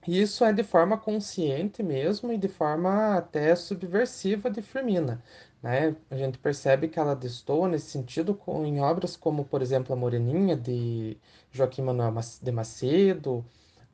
[0.08, 5.24] E isso é de forma consciente mesmo e de forma até subversiva de Firmina.
[5.62, 5.96] Né?
[6.10, 9.96] A gente percebe que ela destoa nesse sentido com, em obras como, por exemplo, A
[9.96, 11.18] Moreninha, de
[11.52, 13.46] Joaquim Manuel de Macedo,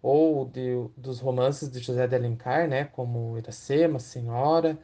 [0.05, 4.77] ou de, dos romances de José de Alencar, né, como Iracema, Senhora,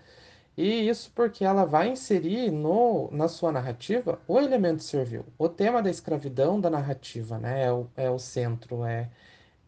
[0.57, 5.81] e isso porque ela vai inserir no, na sua narrativa o elemento servil, o tema
[5.81, 9.12] da escravidão da narrativa, né, é o, é o centro, é,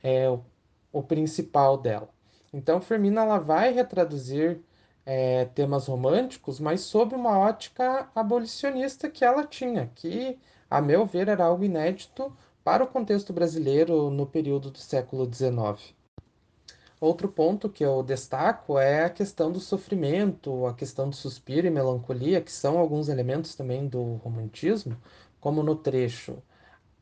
[0.03, 0.43] é o,
[0.91, 2.09] o principal dela.
[2.51, 4.59] Então, Firmina ela vai retraduzir
[5.05, 10.39] é, temas românticos, mas sob uma ótica abolicionista que ela tinha, que,
[10.69, 15.93] a meu ver, era algo inédito para o contexto brasileiro no período do século XIX.
[16.99, 21.69] Outro ponto que eu destaco é a questão do sofrimento, a questão do suspiro e
[21.69, 24.97] melancolia, que são alguns elementos também do romantismo,
[25.41, 26.41] como no trecho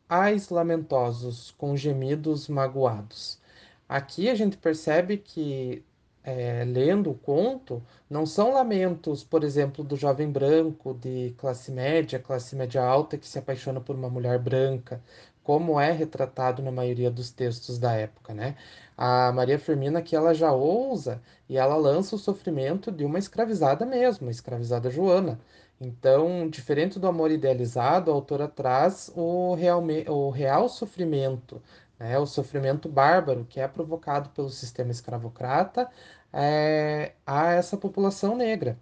[0.10, 3.40] Ais lamentosos com gemidos magoados.
[3.88, 5.86] Aqui a gente percebe que
[6.24, 12.20] é, lendo o conto, não são lamentos, por exemplo, do jovem branco de classe média,
[12.20, 15.02] classe média alta, que se apaixona por uma mulher branca,
[15.44, 18.56] como é retratado na maioria dos textos da época, né?
[18.98, 23.86] A Maria Firmina aqui ela já ousa e ela lança o sofrimento de uma escravizada
[23.86, 25.40] mesmo, a escravizada Joana.
[25.80, 31.62] Então, diferente do amor idealizado, a autora traz o real, o real sofrimento,
[32.00, 32.18] né?
[32.20, 35.90] O sofrimento bárbaro que é provocado pelo sistema escravocrata
[36.34, 38.78] é, a essa população negra.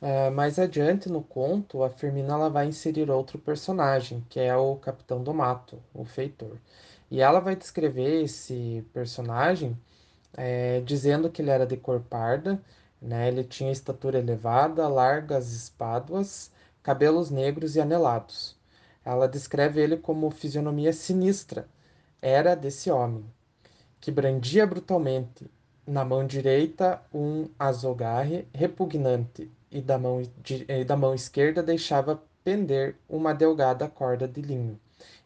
[0.00, 4.76] É, mais adiante no conto, a Firmina ela vai inserir outro personagem, que é o
[4.76, 6.58] Capitão do Mato, o feitor.
[7.10, 9.76] E ela vai descrever esse personagem
[10.36, 12.60] é, dizendo que ele era de cor parda,
[13.00, 13.28] né?
[13.28, 16.50] Ele tinha estatura elevada, largas espáduas,
[16.82, 18.56] cabelos negros e anelados.
[19.04, 21.68] Ela descreve ele como fisionomia sinistra.
[22.22, 23.24] Era desse homem
[24.00, 25.50] que brandia brutalmente
[25.86, 30.22] na mão direita um azogarre repugnante e da mão,
[30.68, 34.78] e da mão esquerda deixava pender uma delgada corda de linho.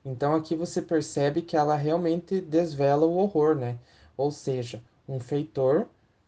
[0.04, 3.78] Então aqui você percebe que ela realmente desvela o horror, né?
[4.16, 5.86] Ou seja, um feitor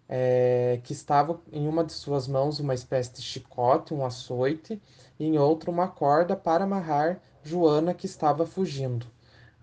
[0.08, 4.80] é, que estava em uma de suas mãos uma espécie de chicote, um açoite,
[5.18, 9.06] e em outra uma corda para amarrar Joana que estava fugindo.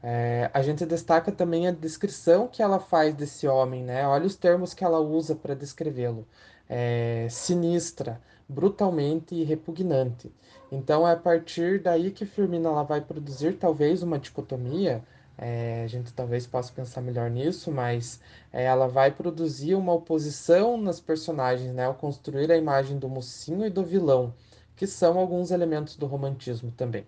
[0.02, 4.08] É, a gente destaca também a descrição que ela faz desse homem, né?
[4.08, 6.26] Olha os termos que ela usa para descrevê-lo:
[6.68, 10.32] é, sinistra, brutalmente repugnante.
[10.72, 15.04] Então é a partir daí que Firmina ela vai produzir talvez uma dicotomia.
[15.38, 18.20] É, a gente talvez possa pensar melhor nisso, mas
[18.52, 21.86] é, ela vai produzir uma oposição nas personagens, né?
[21.86, 24.34] Ao construir a imagem do mocinho e do vilão,
[24.76, 27.06] que são alguns elementos do romantismo também.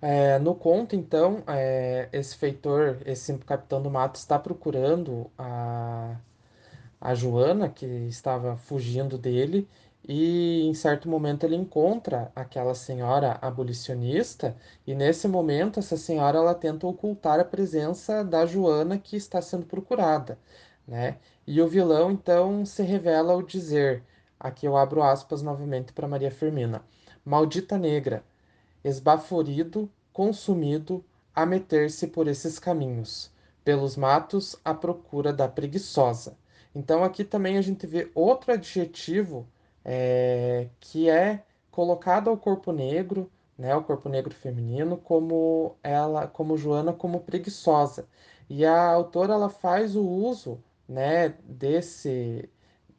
[0.00, 6.16] É, no conto, então, é, esse feitor, esse capitão do mato, está procurando a,
[7.00, 9.68] a Joana, que estava fugindo dele,
[10.06, 14.56] e em certo momento ele encontra aquela senhora abolicionista,
[14.86, 19.66] e nesse momento essa senhora ela tenta ocultar a presença da Joana que está sendo
[19.66, 20.38] procurada,
[20.86, 21.18] né?
[21.46, 24.02] E o vilão então se revela ao dizer,
[24.40, 26.82] aqui eu abro aspas novamente para Maria Firmina,
[27.24, 28.24] Maldita negra,
[28.82, 33.30] esbaforido, consumido, a meter-se por esses caminhos,
[33.62, 36.36] pelos matos à procura da preguiçosa.
[36.78, 39.48] Então aqui também a gente vê outro adjetivo
[39.84, 46.56] é, que é colocado ao corpo negro, né, o corpo negro feminino, como ela, como
[46.56, 48.06] Joana, como preguiçosa.
[48.48, 52.48] E a autora ela faz o uso, né, desse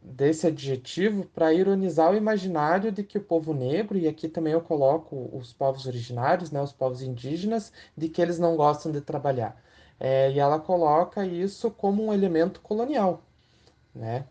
[0.01, 4.61] desse adjetivo para ironizar o imaginário de que o povo negro, e aqui também eu
[4.61, 9.61] coloco os povos originários, né, os povos indígenas, de que eles não gostam de trabalhar.
[9.99, 13.23] É, e ela coloca isso como um elemento colonial,
[13.99, 14.25] né?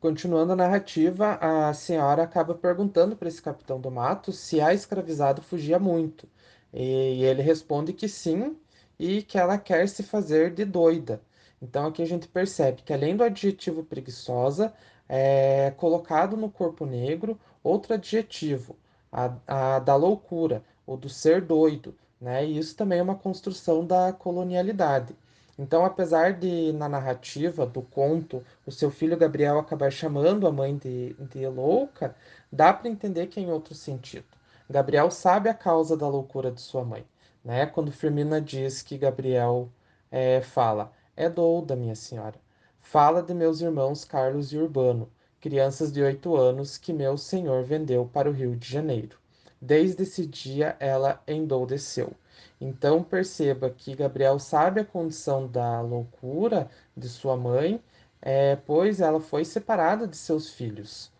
[0.00, 5.42] Continuando a narrativa, a senhora acaba perguntando para esse capitão do mato se a escravizado
[5.42, 6.28] fugia muito.
[6.72, 8.56] E ele responde que sim,
[8.98, 11.22] e que ela quer se fazer de doida.
[11.62, 14.74] Então aqui a gente percebe que além do adjetivo preguiçosa,
[15.08, 18.76] é colocado no corpo negro outro adjetivo,
[19.12, 22.44] a, a da loucura, ou do ser doido, né?
[22.46, 25.16] E isso também é uma construção da colonialidade.
[25.58, 30.76] Então, apesar de na narrativa do conto o seu filho Gabriel acabar chamando a mãe
[30.76, 32.14] de, de louca,
[32.50, 34.26] dá para entender que é em outro sentido.
[34.68, 37.04] Gabriel sabe a causa da loucura de sua mãe,
[37.44, 37.66] né?
[37.66, 39.68] Quando Firmina diz que Gabriel
[40.10, 42.34] é, fala é douda, minha senhora.
[42.80, 45.08] Fala de meus irmãos Carlos e Urbano,
[45.40, 49.18] crianças de oito anos que meu senhor vendeu para o Rio de Janeiro.
[49.60, 52.12] Desde esse dia ela endoudeceu.
[52.60, 57.80] Então perceba que Gabriel sabe a condição da loucura de sua mãe,
[58.22, 61.12] é, pois ela foi separada de seus filhos.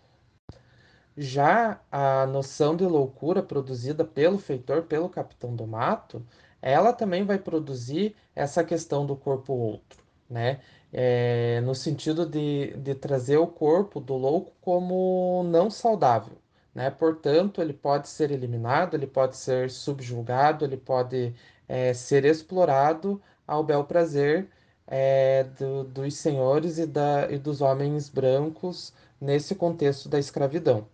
[1.16, 6.24] Já a noção de loucura produzida pelo feitor, pelo capitão do mato,
[6.60, 10.60] ela também vai produzir essa questão do corpo outro, né?
[10.92, 16.36] É, no sentido de, de trazer o corpo do louco como não saudável,
[16.74, 16.90] né?
[16.90, 21.34] Portanto, ele pode ser eliminado, ele pode ser subjugado, ele pode
[21.68, 24.48] é, ser explorado ao bel prazer
[24.86, 30.86] é, do, dos senhores e, da, e dos homens brancos nesse contexto da escravidão.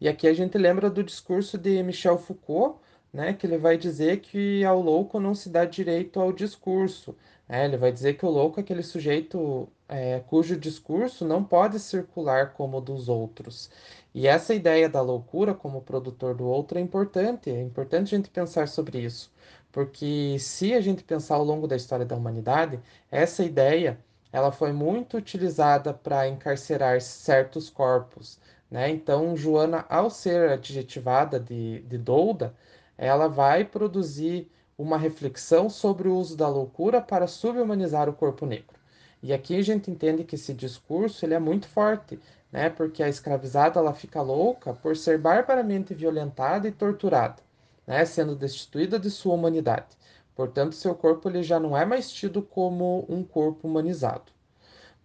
[0.00, 2.78] E aqui a gente lembra do discurso de Michel Foucault,
[3.12, 7.16] né, que ele vai dizer que ao louco não se dá direito ao discurso.
[7.48, 7.64] Né?
[7.66, 12.52] Ele vai dizer que o louco é aquele sujeito é, cujo discurso não pode circular
[12.52, 13.70] como o dos outros.
[14.14, 18.30] E essa ideia da loucura como produtor do outro é importante, é importante a gente
[18.30, 19.32] pensar sobre isso,
[19.72, 22.80] porque se a gente pensar ao longo da história da humanidade,
[23.10, 23.98] essa ideia
[24.32, 28.38] ela foi muito utilizada para encarcerar certos corpos,
[28.70, 28.88] né?
[28.90, 32.54] Então, Joana, ao ser adjetivada de, de douda,
[32.96, 38.79] ela vai produzir uma reflexão sobre o uso da loucura para subhumanizar o corpo negro.
[39.22, 42.18] E aqui a gente entende que esse discurso ele é muito forte,
[42.52, 42.70] né?
[42.70, 47.42] Porque a escravizada ela fica louca por ser barbaramente violentada e torturada,
[47.86, 48.04] né?
[48.04, 49.96] Sendo destituída de sua humanidade.
[50.34, 54.32] Portanto, seu corpo ele já não é mais tido como um corpo humanizado.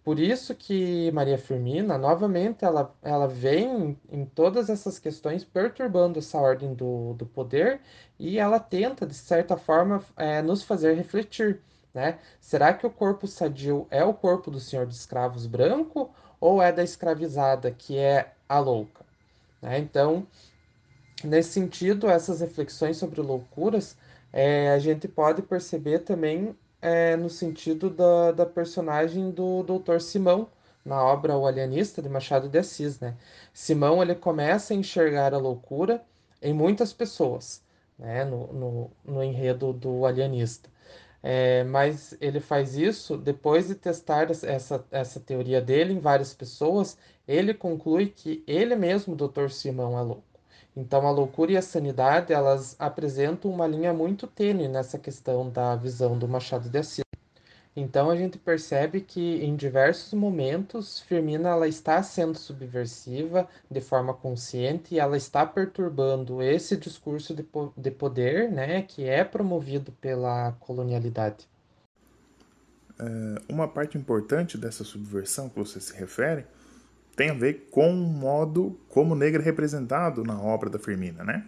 [0.02, 6.38] Por isso que Maria Firmina, novamente, ela, ela vem em todas essas questões perturbando essa
[6.38, 7.80] ordem do, do poder
[8.18, 11.60] e ela tenta, de certa forma, é, nos fazer refletir.
[11.96, 12.18] Né?
[12.38, 16.70] Será que o corpo sadio é o corpo do senhor de escravos branco ou é
[16.70, 19.02] da escravizada, que é a louca?
[19.62, 19.78] Né?
[19.78, 20.26] Então,
[21.24, 23.96] nesse sentido, essas reflexões sobre loucuras,
[24.30, 29.98] é, a gente pode perceber também é, no sentido da, da personagem do Dr.
[29.98, 30.48] Simão,
[30.84, 33.00] na obra O Alienista, de Machado de Assis.
[33.00, 33.16] Né?
[33.54, 36.04] Simão ele começa a enxergar a loucura
[36.42, 37.62] em muitas pessoas,
[37.98, 38.22] né?
[38.22, 40.75] no, no, no enredo do Alienista.
[41.28, 46.96] É, mas ele faz isso depois de testar essa, essa teoria dele em várias pessoas,
[47.26, 49.50] ele conclui que ele mesmo, Dr.
[49.50, 50.22] Simão, é louco.
[50.76, 55.74] Então, a loucura e a sanidade, elas apresentam uma linha muito tênue nessa questão da
[55.74, 57.05] visão do Machado de Assis.
[57.76, 64.14] Então, a gente percebe que em diversos momentos, Firmina ela está sendo subversiva de forma
[64.14, 67.46] consciente e ela está perturbando esse discurso de,
[67.76, 71.46] de poder, né, que é promovido pela colonialidade.
[72.98, 76.46] É, uma parte importante dessa subversão que você se refere
[77.14, 81.22] tem a ver com o modo como o negro é representado na obra da Firmina,
[81.22, 81.46] né?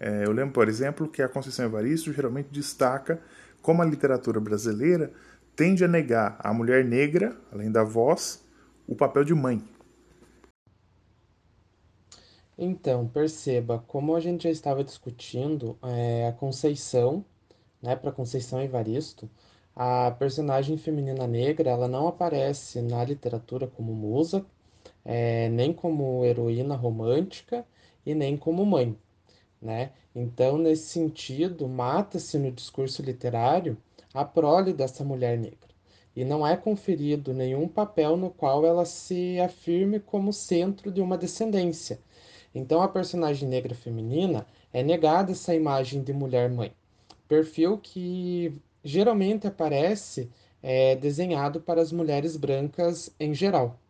[0.00, 3.20] É, eu lembro, por exemplo, que a Conceição Evaristo geralmente destaca
[3.62, 5.10] como a literatura brasileira
[5.56, 8.44] tende a negar à mulher negra, além da voz,
[8.86, 9.62] o papel de mãe.
[12.56, 17.24] Então, perceba, como a gente já estava discutindo, é, a Conceição,
[17.82, 19.28] né, para Conceição Evaristo,
[19.74, 24.46] a personagem feminina negra, ela não aparece na literatura como musa,
[25.04, 27.66] é, nem como heroína romântica
[28.06, 28.96] e nem como mãe,
[29.60, 29.92] né?
[30.14, 33.76] Então, nesse sentido, mata-se no discurso literário
[34.14, 35.74] a prole dessa mulher negra
[36.16, 41.18] e não é conferido nenhum papel no qual ela se afirme como centro de uma
[41.18, 41.98] descendência.
[42.54, 46.72] Então, a personagem negra feminina é negada essa imagem de mulher-mãe,
[47.26, 50.30] perfil que geralmente aparece
[50.62, 53.80] é, desenhado para as mulheres brancas em geral.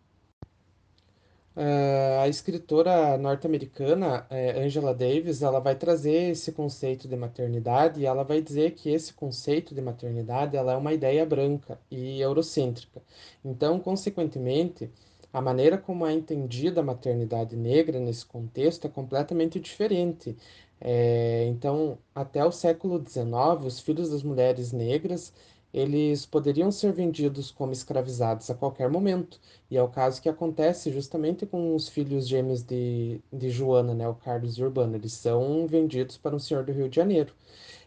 [1.56, 8.06] Uh, a escritora norte-americana uh, Angela Davis ela vai trazer esse conceito de maternidade e
[8.06, 13.00] ela vai dizer que esse conceito de maternidade ela é uma ideia branca e eurocêntrica.
[13.44, 14.90] Então, consequentemente,
[15.32, 20.36] a maneira como é entendida a maternidade negra nesse contexto é completamente diferente.
[20.80, 25.32] É, então, até o século XIX, os filhos das mulheres negras
[25.74, 29.40] eles poderiam ser vendidos como escravizados a qualquer momento.
[29.68, 34.08] E é o caso que acontece justamente com os filhos gêmeos de, de Joana, né,
[34.08, 34.94] o Carlos e o Urbano.
[34.94, 37.34] Eles são vendidos para um senhor do Rio de Janeiro.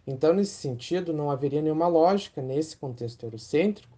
[0.06, 3.98] Então, nesse sentido, não haveria nenhuma lógica, nesse contexto eurocêntrico,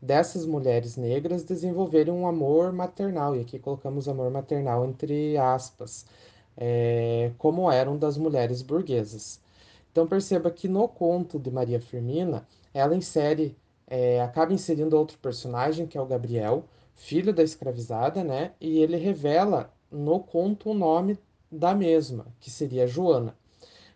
[0.00, 3.36] dessas mulheres negras desenvolverem um amor maternal.
[3.36, 6.06] E aqui colocamos amor maternal entre aspas,
[6.56, 9.38] é, como eram das mulheres burguesas.
[9.92, 13.56] Então, perceba que no conto de Maria Firmina, ela insere,
[13.86, 16.64] é, acaba inserindo outro personagem, que é o Gabriel,
[16.94, 18.52] filho da escravizada, né?
[18.60, 21.18] E ele revela no conto o nome
[21.50, 23.34] da mesma, que seria Joana.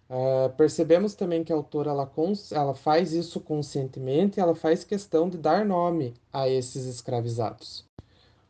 [0.08, 2.10] Uh, percebemos também que a autora ela,
[2.50, 7.86] ela faz isso conscientemente, ela faz questão de dar nome a esses escravizados.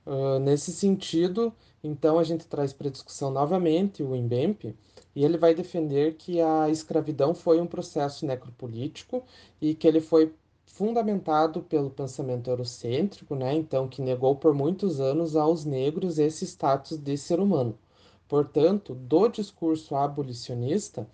[0.05, 4.75] Uh, nesse sentido, então a gente traz para discussão novamente o Imbemp,
[5.15, 9.23] e ele vai defender que a escravidão foi um processo necropolítico
[9.61, 10.35] e que ele foi
[10.67, 13.55] fundamentado pelo pensamento eurocêntrico, né?
[13.55, 17.79] Então, que negou por muitos anos aos negros esse status de ser humano.
[18.27, 21.07] Portanto, do discurso abolicionista,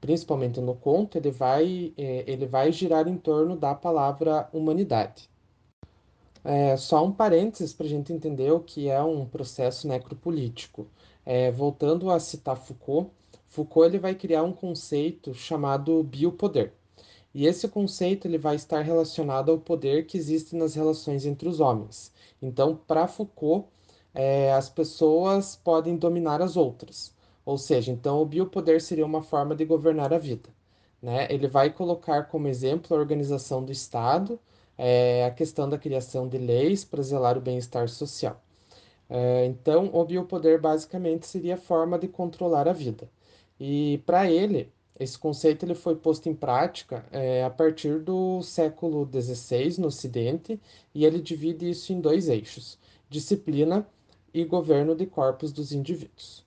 [0.00, 5.28] principalmente no conto, ele vai, é, ele vai girar em torno da palavra humanidade.
[6.44, 10.86] É, só um parênteses para a gente entender o que é um processo necropolítico.
[11.26, 13.10] É, voltando a citar Foucault,
[13.54, 16.72] Foucault ele vai criar um conceito chamado biopoder.
[17.32, 21.60] E esse conceito ele vai estar relacionado ao poder que existe nas relações entre os
[21.60, 22.12] homens.
[22.42, 23.68] Então, para Foucault,
[24.12, 27.14] é, as pessoas podem dominar as outras.
[27.46, 30.48] Ou seja, então o biopoder seria uma forma de governar a vida.
[31.00, 31.28] Né?
[31.30, 34.36] Ele vai colocar como exemplo a organização do Estado,
[34.76, 38.42] é a questão da criação de leis para zelar o bem-estar social.
[39.08, 43.08] É, então, o biopoder basicamente seria a forma de controlar a vida.
[43.66, 49.08] E para ele, esse conceito ele foi posto em prática é, a partir do século
[49.10, 50.60] XVI no Ocidente
[50.94, 53.88] e ele divide isso em dois eixos: disciplina
[54.34, 56.44] e governo de corpos dos indivíduos.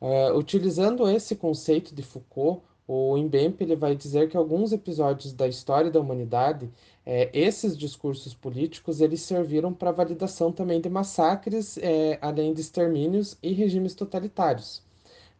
[0.00, 5.48] É, utilizando esse conceito de Foucault, o Mbempe ele vai dizer que alguns episódios da
[5.48, 6.70] história da humanidade,
[7.04, 13.36] é, esses discursos políticos, eles serviram para validação também de massacres, é, além de extermínios
[13.42, 14.88] e regimes totalitários.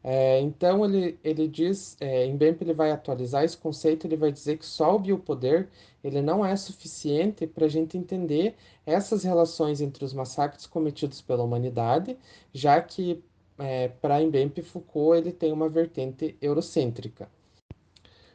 [0.02, 4.32] É, então ele, ele diz, é, em Bemp ele vai atualizar esse conceito, ele vai
[4.32, 5.68] dizer que só o biopoder
[6.02, 8.54] ele não é suficiente para a gente entender
[8.86, 12.16] essas relações entre os massacres cometidos pela humanidade,
[12.52, 13.22] já que
[13.58, 17.28] é, para Mbemp Foucault ele tem uma vertente eurocêntrica.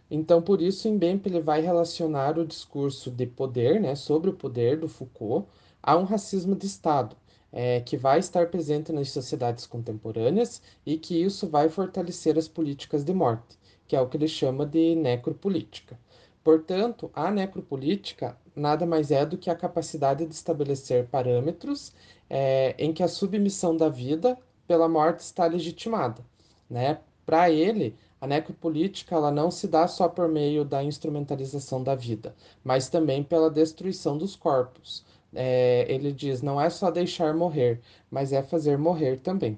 [0.09, 4.79] Então, por isso, Mbemp ele vai relacionar o discurso de poder, né, sobre o poder
[4.79, 5.47] do Foucault,
[5.81, 7.15] a um racismo de Estado,
[7.55, 13.05] é, que vai estar presente nas sociedades contemporâneas e que isso vai fortalecer as políticas
[13.05, 15.97] de morte, que é o que ele chama de necropolítica.
[16.43, 21.93] Portanto, a necropolítica nada mais é do que a capacidade de estabelecer parâmetros
[22.29, 24.37] é, em que a submissão da vida
[24.67, 26.25] pela morte está legitimada.
[26.69, 26.99] Né?
[27.25, 32.35] Para ele, a necropolítica ela não se dá só por meio da instrumentalização da vida,
[32.63, 35.05] mas também pela destruição dos corpos
[35.35, 39.57] é, ele diz: não é só deixar morrer, mas é fazer morrer também.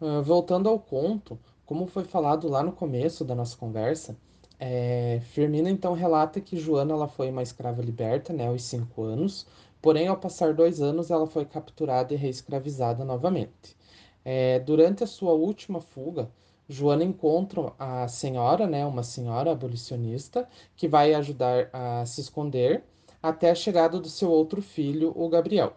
[0.00, 4.16] Uh, voltando ao conto, como foi falado lá no começo da nossa conversa,
[4.60, 9.46] é, Firmina então relata que Joana ela foi uma escrava liberta né, aos cinco anos,
[9.80, 13.76] porém, ao passar dois anos, ela foi capturada e reescravizada novamente.
[14.24, 16.30] É, durante a sua última fuga,
[16.68, 22.84] Joana encontra a senhora, né, uma senhora abolicionista, que vai ajudar a se esconder
[23.22, 25.74] até a chegada do seu outro filho, o Gabriel.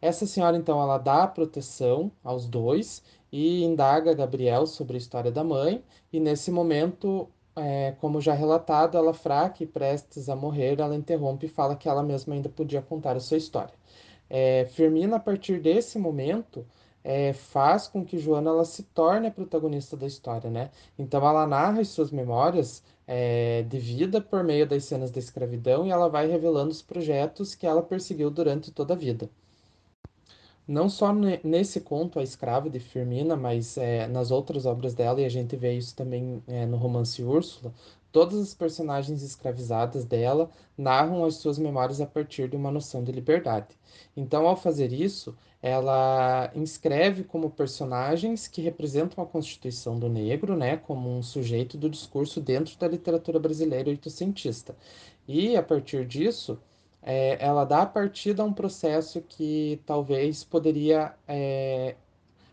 [0.00, 5.44] Essa senhora, então, ela dá proteção aos dois e indaga Gabriel sobre a história da
[5.44, 5.82] mãe,
[6.12, 11.46] e nesse momento, é, como já relatado, ela fraca e prestes a morrer, ela interrompe
[11.46, 13.74] e fala que ela mesma ainda podia contar a sua história.
[14.28, 16.66] É, Firmina, a partir desse momento,
[17.04, 20.70] é, faz com que Joana ela se torne a protagonista da história, né?
[20.98, 25.86] Então ela narra as suas memórias é, de vida por meio das cenas da escravidão
[25.86, 29.28] e ela vai revelando os projetos que ela perseguiu durante toda a vida.
[30.66, 35.24] Não só nesse conto, A Escrava de Firmina, mas é, nas outras obras dela, e
[35.24, 37.74] a gente vê isso também é, no romance Úrsula,
[38.12, 43.10] todas as personagens escravizadas dela narram as suas memórias a partir de uma noção de
[43.10, 43.76] liberdade.
[44.16, 50.76] Então, ao fazer isso, ela inscreve como personagens que representam a constituição do negro, né,
[50.76, 54.76] como um sujeito do discurso dentro da literatura brasileira oitocentista.
[55.26, 56.58] E, a partir disso,
[57.00, 61.94] é, ela dá partida a um processo que talvez poderia é,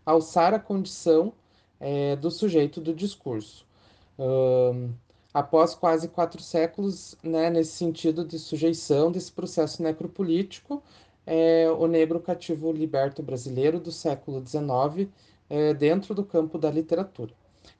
[0.06, 1.34] alçar a condição
[1.80, 3.66] é, do sujeito do discurso.
[4.20, 4.94] Um,
[5.34, 10.84] após quase quatro séculos, né, nesse sentido de sujeição desse processo necropolítico,
[11.30, 15.08] é, o negro cativo liberto brasileiro do século XIX
[15.48, 17.32] é, dentro do campo da literatura.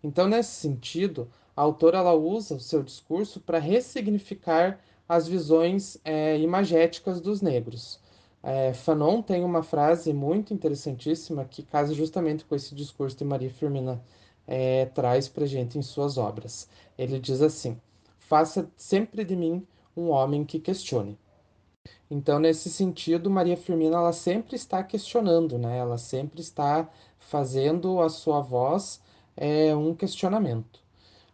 [0.04, 1.28] Então, nesse sentido,
[1.58, 8.00] a autora ela usa o seu discurso para ressignificar as visões é, imagéticas dos negros.
[8.44, 13.50] É, Fanon tem uma frase muito interessantíssima que casa justamente com esse discurso de Maria
[13.50, 14.00] Firmina
[14.48, 16.70] é, traz para gente em suas obras.
[16.96, 17.82] Ele diz assim:
[18.20, 19.66] Faça sempre de mim
[19.98, 21.18] um homem que questione.
[22.12, 25.78] Então, nesse sentido, Maria Firmina ela sempre está questionando, né?
[25.78, 29.00] Ela sempre está fazendo a sua voz
[29.38, 30.80] é, um questionamento.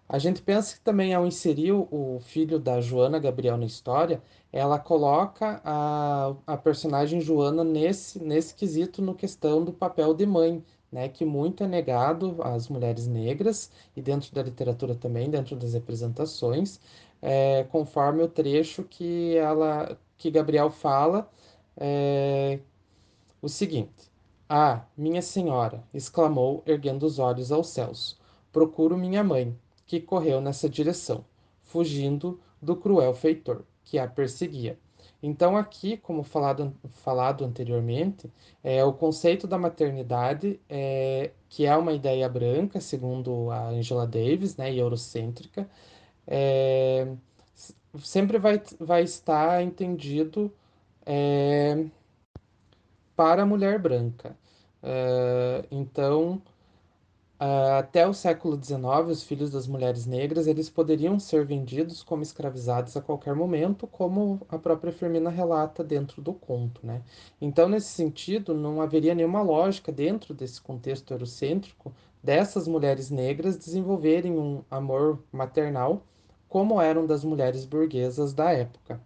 [0.08, 4.22] A gente pensa que também ao inserir o filho da Joana Gabriel na história,
[4.52, 10.64] ela coloca a, a personagem Joana nesse, nesse quesito no questão do papel de mãe,
[10.91, 15.74] né, que muito é negado às mulheres negras e dentro da literatura também, dentro das
[15.74, 16.80] representações,
[17.22, 21.30] é, conforme o trecho que ela que Gabriel fala
[21.78, 22.59] é,
[23.41, 24.11] o seguinte:
[24.49, 25.84] Ah, minha senhora!
[25.93, 28.20] exclamou, erguendo os olhos aos céus.
[28.51, 31.26] Procuro minha mãe, que correu nessa direção,
[31.63, 34.80] fugindo do cruel feitor, que a perseguia.
[35.22, 38.32] Então, aqui, como falado, falado anteriormente,
[38.63, 44.55] é, o conceito da maternidade, é, que é uma ideia branca, segundo a Angela Davis,
[44.57, 45.70] né, e eurocêntrica,
[46.28, 47.07] é,
[48.00, 50.52] sempre vai, vai estar entendido
[51.06, 51.86] é,
[53.16, 54.36] para a mulher branca.
[54.84, 56.41] É, então,
[57.38, 62.24] Uh, até o século XIX, os filhos das mulheres negras eles poderiam ser vendidos como
[62.24, 67.02] escravizados a qualquer momento, como a própria Firmina relata dentro do conto, né?
[67.41, 71.93] Então, nesse sentido, não haveria nenhuma lógica dentro desse contexto eurocêntrico
[72.24, 76.02] dessas mulheres negras desenvolverem um amor maternal
[76.56, 79.01] como eram das mulheres burguesas da época.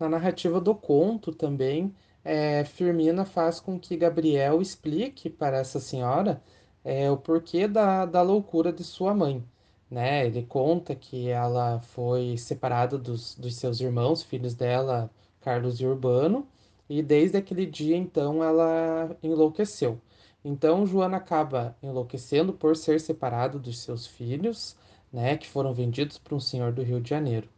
[0.00, 1.94] Na narrativa do conto também,
[2.24, 6.42] é, Firmina faz com que Gabriel explique para essa senhora
[6.82, 9.44] é, o porquê da, da loucura de sua mãe.
[9.90, 10.24] Né?
[10.24, 15.10] Ele conta que ela foi separada dos, dos seus irmãos, filhos dela,
[15.42, 16.48] Carlos e Urbano,
[16.88, 20.00] e desde aquele dia então ela enlouqueceu.
[20.42, 24.78] Então Joana acaba enlouquecendo por ser separado dos seus filhos,
[25.14, 27.48] né, que foram vendidos para um senhor do Rio de Janeiro.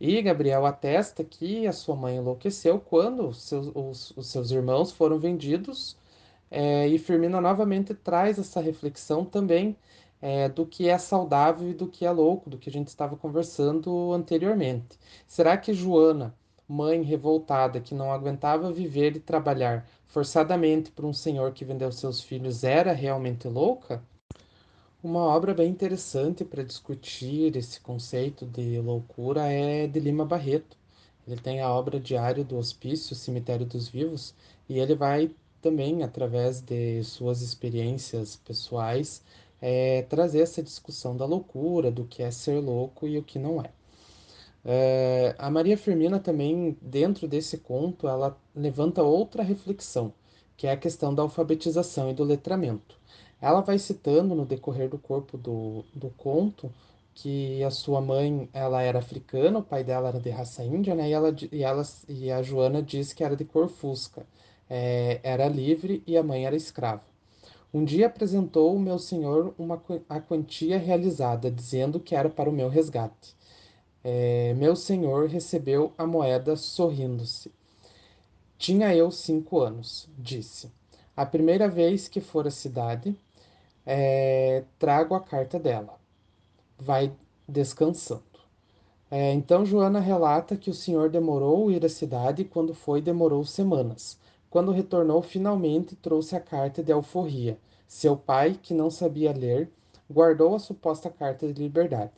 [0.00, 5.18] E Gabriel atesta que a sua mãe enlouqueceu quando seus, os, os seus irmãos foram
[5.18, 5.96] vendidos
[6.50, 9.76] é, e Firmina novamente traz essa reflexão também
[10.22, 13.16] é, do que é saudável e do que é louco, do que a gente estava
[13.16, 14.98] conversando anteriormente.
[15.26, 16.34] Será que Joana,
[16.68, 22.20] mãe revoltada que não aguentava viver e trabalhar forçadamente por um senhor que vendeu seus
[22.22, 24.00] filhos, era realmente louca?
[25.02, 30.76] Uma obra bem interessante para discutir esse conceito de loucura é de Lima Barreto.
[31.26, 34.34] Ele tem a obra Diário do Hospício, Cemitério dos Vivos,
[34.68, 35.30] e ele vai
[35.62, 39.22] também, através de suas experiências pessoais,
[39.58, 43.62] é, trazer essa discussão da loucura, do que é ser louco e o que não
[43.62, 43.70] é.
[44.64, 45.34] é.
[45.38, 50.12] a Maria Firmina também, dentro desse conto, ela levanta outra reflexão,
[50.58, 52.99] que é a questão da alfabetização e do letramento.
[53.40, 56.70] Ela vai citando no decorrer do corpo do, do conto
[57.14, 61.08] que a sua mãe ela era africana, o pai dela era de raça índia, né?
[61.08, 64.26] E, ela, e, ela, e a Joana diz que era de cor fusca
[64.70, 67.02] é, era livre e a mãe era escrava.
[67.74, 72.52] Um dia apresentou o meu senhor uma, a quantia realizada, dizendo que era para o
[72.52, 73.34] meu resgate.
[74.02, 77.52] É, meu senhor recebeu a moeda sorrindo-se.
[78.56, 80.70] Tinha eu cinco anos, disse.
[81.16, 83.14] A primeira vez que for à cidade,
[83.92, 85.98] é, trago a carta dela.
[86.78, 87.12] Vai
[87.48, 88.22] descansando.
[89.10, 93.44] É, então Joana relata que o senhor demorou ir à cidade e quando foi demorou
[93.44, 94.16] semanas.
[94.48, 97.58] Quando retornou, finalmente trouxe a carta de alforria.
[97.88, 99.72] Seu pai, que não sabia ler,
[100.08, 102.12] guardou a suposta carta de liberdade.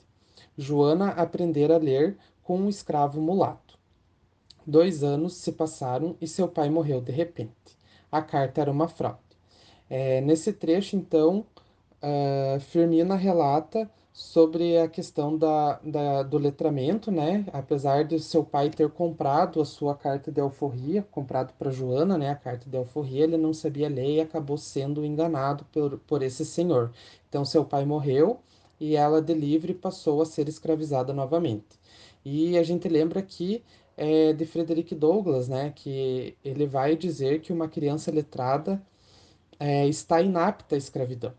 [0.59, 3.79] Joana aprendera a ler com um escravo mulato.
[4.66, 7.79] Dois anos se passaram e seu pai morreu de repente.
[8.11, 9.20] A carta era uma fraude.
[9.89, 11.47] É, nesse trecho, então,
[12.03, 17.46] uh, Firmina relata sobre a questão da, da, do letramento, né?
[17.53, 22.30] Apesar de seu pai ter comprado a sua carta de alforria, comprado para Joana, né?
[22.30, 26.44] A carta de alforria, ele não sabia ler e acabou sendo enganado por, por esse
[26.44, 26.92] senhor.
[27.28, 28.40] Então, seu pai morreu
[28.78, 31.80] e ela, de livre, passou a ser escravizada novamente.
[32.24, 33.62] E a gente lembra aqui
[33.96, 35.72] é, de Frederick Douglass, né?
[35.74, 38.82] Que ele vai dizer que uma criança letrada
[39.59, 41.32] é, está inapta à escravidão.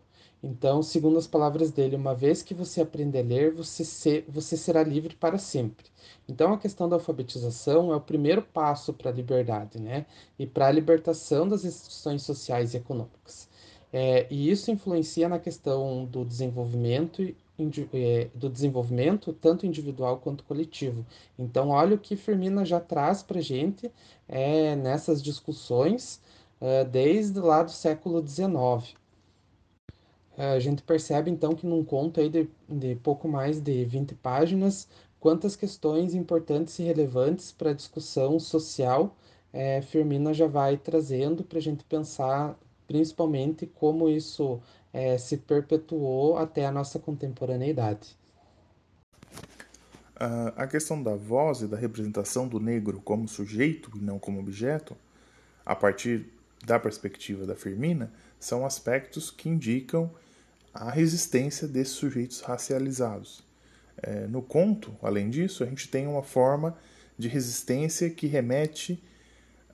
[0.46, 4.82] Então, segundo as palavras dele, uma vez que você aprender a ler, você, você será
[4.82, 5.86] livre para sempre.
[6.28, 10.04] Então, a questão da alfabetização é o primeiro passo para a liberdade, né?
[10.38, 13.48] E para a libertação das instituições sociais e econômicas.
[13.90, 17.22] É, e isso influencia na questão do desenvolvimento
[17.94, 21.06] é, do desenvolvimento tanto individual quanto coletivo.
[21.38, 23.90] Então, olha o que Firmina já traz para gente
[24.28, 26.20] é, nessas discussões
[26.60, 28.94] é, desde lá do século XIX.
[30.36, 34.14] É, a gente percebe então que num conto aí de, de pouco mais de 20
[34.16, 34.88] páginas,
[35.20, 39.16] quantas questões importantes e relevantes para a discussão social
[39.52, 42.58] é, Firmina já vai trazendo para a gente pensar
[42.88, 44.60] principalmente como isso
[44.92, 48.16] é, se perpetuou até a nossa contemporaneidade.
[50.56, 54.96] A questão da voz e da representação do negro como sujeito e não como objeto,
[55.66, 56.26] a partir
[56.64, 60.10] da perspectiva da Firmina, são aspectos que indicam
[60.74, 63.44] a resistência desses sujeitos racializados.
[64.02, 66.76] É, no conto, além disso, a gente tem uma forma
[67.16, 69.02] de resistência que remete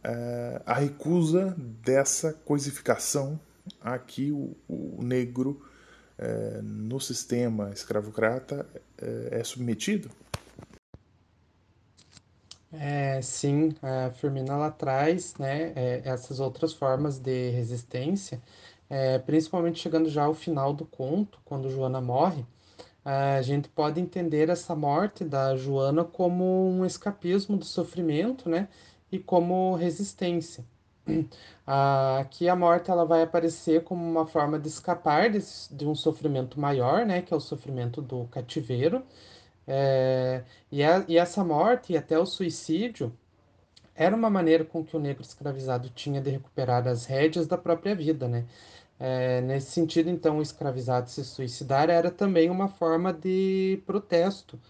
[0.05, 3.41] é, à recusa dessa coisificação
[3.81, 5.65] a que o, o negro
[6.19, 8.67] é, no sistema escravocrata
[8.99, 10.11] é, é submetido.
[12.73, 18.41] É, sim, a Firmina ela traz né, é, essas outras formas de resistência
[18.91, 22.45] é, principalmente chegando já ao final do conto, quando Joana morre,
[23.05, 28.68] a gente pode entender essa morte da Joana como um escapismo do sofrimento, né?
[29.11, 30.64] E como resistência.
[31.66, 37.07] Aqui a morte ela vai aparecer como uma forma de escapar de, um sofrimento maior,
[37.07, 39.03] né, que é o sofrimento do cativeiro.
[39.66, 43.12] É, e, a, e essa morte e até o suicídio
[43.95, 47.95] era uma maneira com que o negro escravizado tinha de recuperar as rédeas da própria
[47.95, 48.47] vida, né?
[49.03, 54.61] É, nesse sentido, então, o escravizado se suicidar era também uma forma de protesto.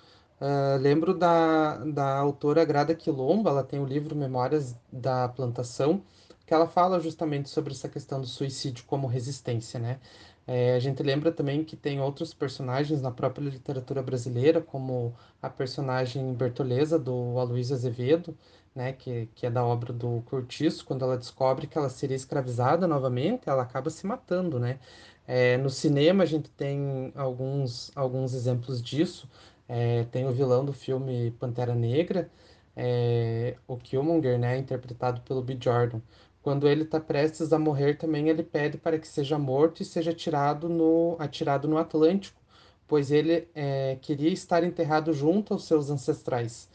[0.41, 6.03] Uh, lembro da, da autora Grada Quilombo, ela tem o livro Memórias da Plantação,
[6.47, 10.01] que ela fala justamente sobre essa questão do suicídio como resistência, né?
[10.47, 15.49] É, a gente lembra também que tem outros personagens na própria literatura brasileira, como a
[15.51, 18.37] personagem Bertoleza, do Aloysio Azevedo,
[18.75, 22.87] né, que, que é da obra do Curtiço, quando ela descobre que ela seria escravizada
[22.87, 24.79] novamente, ela acaba se matando, né?
[25.27, 29.29] É, no cinema a gente tem alguns, alguns exemplos disso.
[29.69, 32.31] É, tem o vilão do filme Pantera Negra,
[32.77, 35.57] é, o Killmonger, né, interpretado pelo B.
[35.61, 36.01] Jordan.
[36.43, 40.11] Quando ele está prestes a morrer, também ele pede para que seja morto e seja
[40.13, 42.41] atirado no, atirado no Atlântico,
[42.89, 46.70] pois ele é, queria estar enterrado junto aos seus ancestrais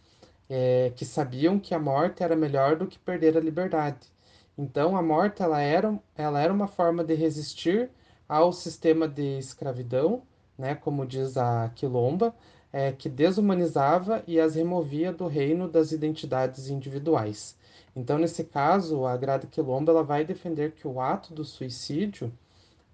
[0.50, 4.12] é, que sabiam que a morte era melhor do que perder a liberdade.
[4.58, 7.90] Então, a morte ela era, ela era uma forma de resistir
[8.28, 10.24] ao sistema de escravidão,
[10.58, 12.34] né, como diz a Quilomba,
[12.72, 17.58] é, que desumanizava e as removia do reino das identidades individuais.
[17.96, 22.32] Então, nesse caso, a Grada Quilomba ela vai defender que o ato do suicídio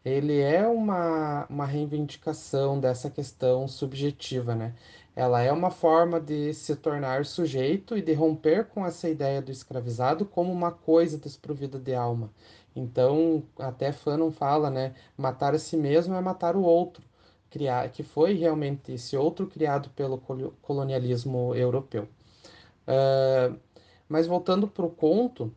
[0.03, 4.73] ele é uma, uma reivindicação dessa questão subjetiva, né?
[5.15, 9.51] Ela é uma forma de se tornar sujeito e de romper com essa ideia do
[9.51, 12.31] escravizado como uma coisa desprovida de alma.
[12.75, 14.93] Então, até Fanon fala, né?
[15.17, 17.03] Matar a si mesmo é matar o outro,
[17.49, 20.17] criar, que foi realmente esse outro criado pelo
[20.61, 22.07] colonialismo europeu.
[22.87, 23.59] Uh,
[24.07, 25.53] mas voltando para o conto,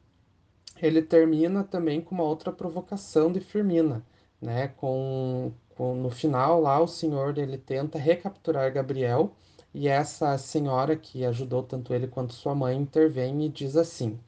[0.83, 4.05] ele termina também com uma outra provocação de Firmina,
[4.41, 4.69] né?
[4.69, 9.33] Com, no final lá o senhor ele tenta recapturar Gabriel
[9.75, 14.19] e essa senhora que ajudou tanto ele quanto sua mãe intervém e diz assim: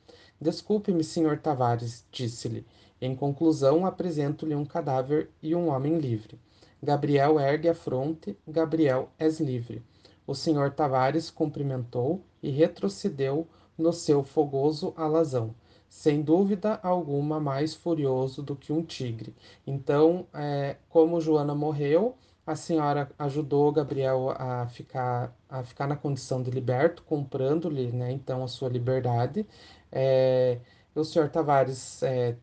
[0.40, 2.66] Desculpe-me, senhor Tavares, disse-lhe.
[3.00, 6.38] Em conclusão, apresento-lhe um cadáver e um homem livre.
[6.82, 9.82] Gabriel ergue a fronte, Gabriel és livre.
[10.26, 13.46] O senhor Tavares cumprimentou e retrocedeu
[13.78, 15.54] no seu fogoso alazão,
[15.96, 19.34] sem dúvida alguma mais furioso do que um tigre.
[19.66, 22.16] Então, é, como Joana morreu,
[22.46, 28.44] a senhora ajudou Gabriel a ficar, a ficar na condição de liberto, comprando-lhe, né, então,
[28.44, 29.46] a sua liberdade.
[29.90, 30.60] É,
[30.94, 32.36] o senhor Tavares é,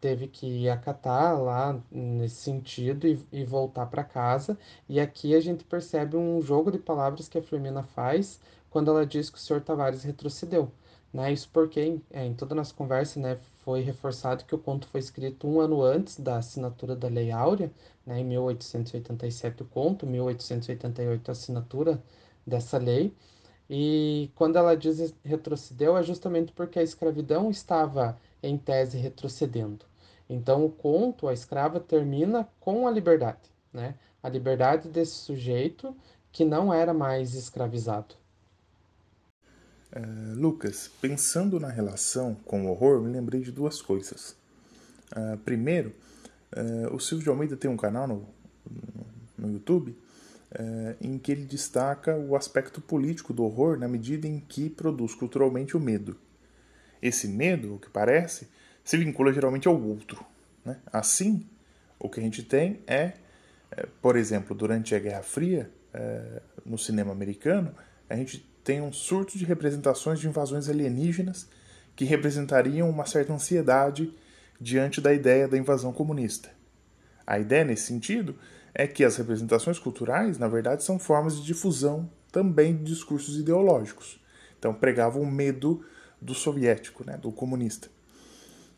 [0.00, 4.58] teve que acatar lá nesse sentido e, e voltar para casa.
[4.88, 8.38] E aqui a gente percebe um jogo de palavras que a Firmina faz
[8.68, 10.70] quando ela diz que o senhor Tavares retrocedeu.
[11.12, 11.32] Né?
[11.32, 14.86] Isso porque em, é, em toda a nossa conversa né, foi reforçado que o conto
[14.88, 17.70] foi escrito um ano antes da assinatura da Lei Áurea,
[18.06, 22.02] né, em 1887 o conto, 1888 a assinatura
[22.46, 23.14] dessa lei.
[23.68, 29.84] E quando ela diz retrocedeu, é justamente porque a escravidão estava, em tese, retrocedendo.
[30.28, 33.94] Então, o conto, a escrava, termina com a liberdade, né?
[34.22, 35.96] A liberdade desse sujeito
[36.32, 38.14] que não era mais escravizado.
[39.92, 44.36] Uh, Lucas, pensando na relação com o horror, me lembrei de duas coisas.
[45.10, 45.92] Uh, primeiro,
[46.56, 48.28] uh, o Silvio de Almeida tem um canal no,
[49.36, 49.96] no YouTube
[51.00, 55.76] em que ele destaca o aspecto político do horror na medida em que produz culturalmente
[55.76, 56.16] o medo.
[57.00, 58.48] Esse medo, o que parece,
[58.82, 60.26] se vincula geralmente ao outro.
[60.64, 60.76] Né?
[60.92, 61.46] Assim,
[62.00, 63.12] o que a gente tem é,
[64.02, 65.70] por exemplo, durante a Guerra Fria,
[66.66, 67.72] no cinema americano,
[68.08, 71.48] a gente tem um surto de representações de invasões alienígenas
[71.96, 74.14] que representariam uma certa ansiedade
[74.60, 76.50] diante da ideia da invasão comunista.
[77.26, 78.36] A ideia nesse sentido
[78.72, 84.20] é que as representações culturais, na verdade, são formas de difusão também de discursos ideológicos.
[84.56, 85.84] Então, pregavam o medo
[86.22, 87.88] do soviético, né, do comunista.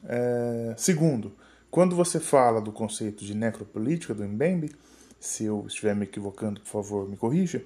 [0.09, 1.36] É, segundo,
[1.70, 4.74] quando você fala do conceito de necropolítica do Mbembe,
[5.20, 7.62] se eu estiver me equivocando, por favor, me corrija,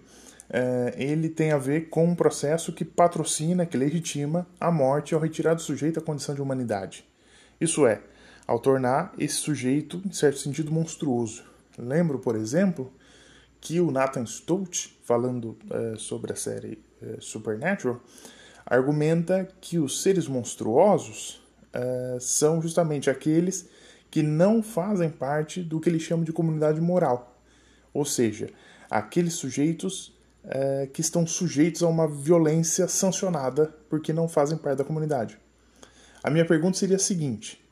[0.49, 5.21] é, ele tem a ver com um processo que patrocina, que legitima a morte ao
[5.21, 7.05] retirar do sujeito a condição de humanidade.
[7.61, 8.03] Isso é,
[8.47, 11.45] ao tornar esse sujeito, em certo sentido, monstruoso.
[11.79, 12.93] Lembro, por exemplo,
[13.61, 18.01] que o Nathan Stoltz, falando é, sobre a série é, Supernatural,
[18.65, 21.43] argumenta que os seres monstruosos
[21.73, 23.69] é, são justamente aqueles
[24.11, 27.37] que não fazem parte do que ele chama de comunidade moral.
[27.93, 28.51] Ou seja,
[28.89, 30.16] aqueles sujeitos
[30.47, 35.39] é, que estão sujeitos a uma violência sancionada porque não fazem parte da comunidade.
[36.23, 37.63] A minha pergunta seria a seguinte: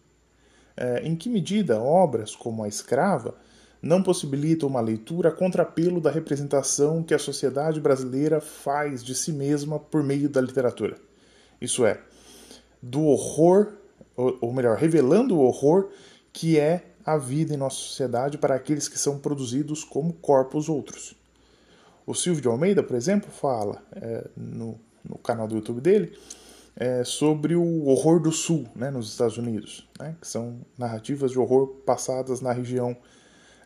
[0.77, 3.37] é, em que medida obras como A Escrava
[3.81, 9.79] não possibilitam uma leitura contrapelo da representação que a sociedade brasileira faz de si mesma
[9.79, 10.97] por meio da literatura?
[11.61, 12.01] Isso é,
[12.83, 13.73] do horror,
[14.17, 15.91] ou melhor, revelando o horror
[16.33, 21.15] que é a vida em nossa sociedade para aqueles que são produzidos como corpos outros.
[22.07, 26.13] O Silvio de Almeida, por exemplo, fala é, no, no canal do YouTube dele
[26.77, 31.39] é, sobre o horror do Sul, né, nos Estados Unidos, né, que são narrativas de
[31.39, 32.97] horror passadas na região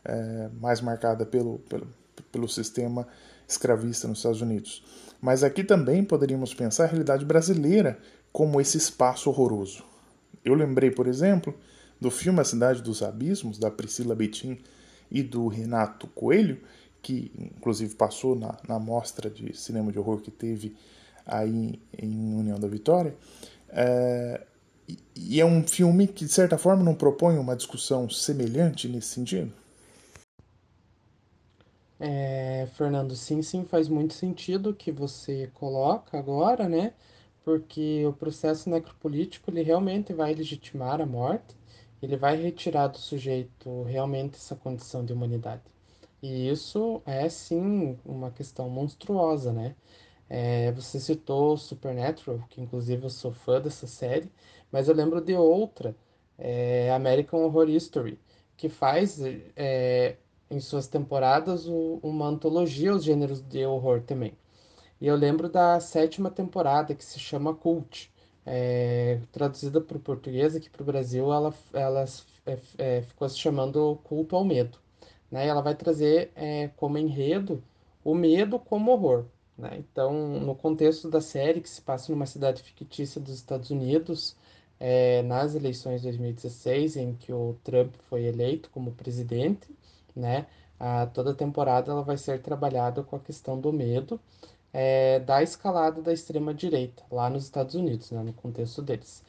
[0.04, 1.88] é, mais marcada pelo, pelo,
[2.30, 3.06] pelo sistema
[3.46, 4.84] escravista nos Estados Unidos.
[5.20, 7.98] Mas aqui também poderíamos pensar a realidade brasileira
[8.32, 9.82] como esse espaço horroroso.
[10.44, 11.54] Eu lembrei, por exemplo,
[12.00, 14.58] do filme A Cidade dos Abismos, da Priscila Betim
[15.10, 16.60] e do Renato Coelho,
[17.02, 20.76] que inclusive passou na, na mostra de cinema de horror que teve
[21.26, 23.14] aí em União da Vitória.
[23.68, 24.46] É,
[25.14, 29.52] e é um filme que, de certa forma, não propõe uma discussão semelhante nesse sentido?
[32.00, 36.94] É, Fernando, sim, sim, faz muito sentido o que você coloca agora, né?
[37.44, 41.56] Porque o processo necropolítico ele realmente vai legitimar a morte,
[42.02, 45.62] ele vai retirar do sujeito realmente essa condição de humanidade.
[46.22, 49.74] E isso é sim uma questão monstruosa, né?
[50.28, 54.30] É, você citou Supernatural, que inclusive eu sou fã dessa série,
[54.72, 55.96] mas eu lembro de outra,
[56.38, 58.18] é, American Horror History,
[58.56, 59.20] que faz
[59.56, 60.16] é,
[60.50, 64.36] em suas temporadas o, uma antologia aos gêneros de horror também.
[65.00, 68.12] E eu lembro da sétima temporada, que se chama Cult,
[68.46, 72.04] é, traduzida para o português aqui para o Brasil, ela, ela
[72.46, 74.78] é, é, ficou se chamando Culto ao Medo.
[75.30, 75.46] Né?
[75.46, 77.62] Ela vai trazer é, como enredo
[78.04, 79.24] o medo como horror.
[79.56, 79.78] Né?
[79.78, 84.36] Então, no contexto da série, que se passa numa cidade fictícia dos Estados Unidos,
[84.80, 89.68] é, nas eleições de 2016, em que o Trump foi eleito como presidente,
[90.14, 90.46] né?
[90.78, 94.20] A, toda a temporada ela vai ser trabalhada com a questão do medo
[94.72, 98.22] é, da escalada da extrema-direita, lá nos Estados Unidos, né?
[98.22, 99.24] no contexto deles.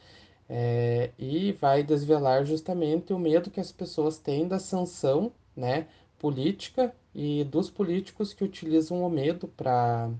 [0.48, 5.86] É, e vai desvelar justamente o medo que as pessoas têm da sanção né,
[6.18, 10.10] política e dos políticos que utilizam o medo para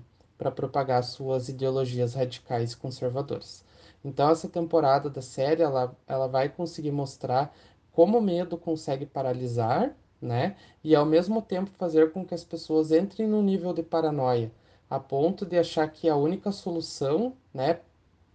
[0.55, 3.65] propagar suas ideologias radicais e conservadoras.
[4.03, 7.53] Então, essa temporada da série ela, ela vai conseguir mostrar
[7.91, 10.55] como o medo consegue paralisar, né?
[10.83, 14.51] E ao mesmo tempo fazer com que as pessoas entrem no nível de paranoia,
[14.89, 17.79] a ponto de achar que a única solução, né,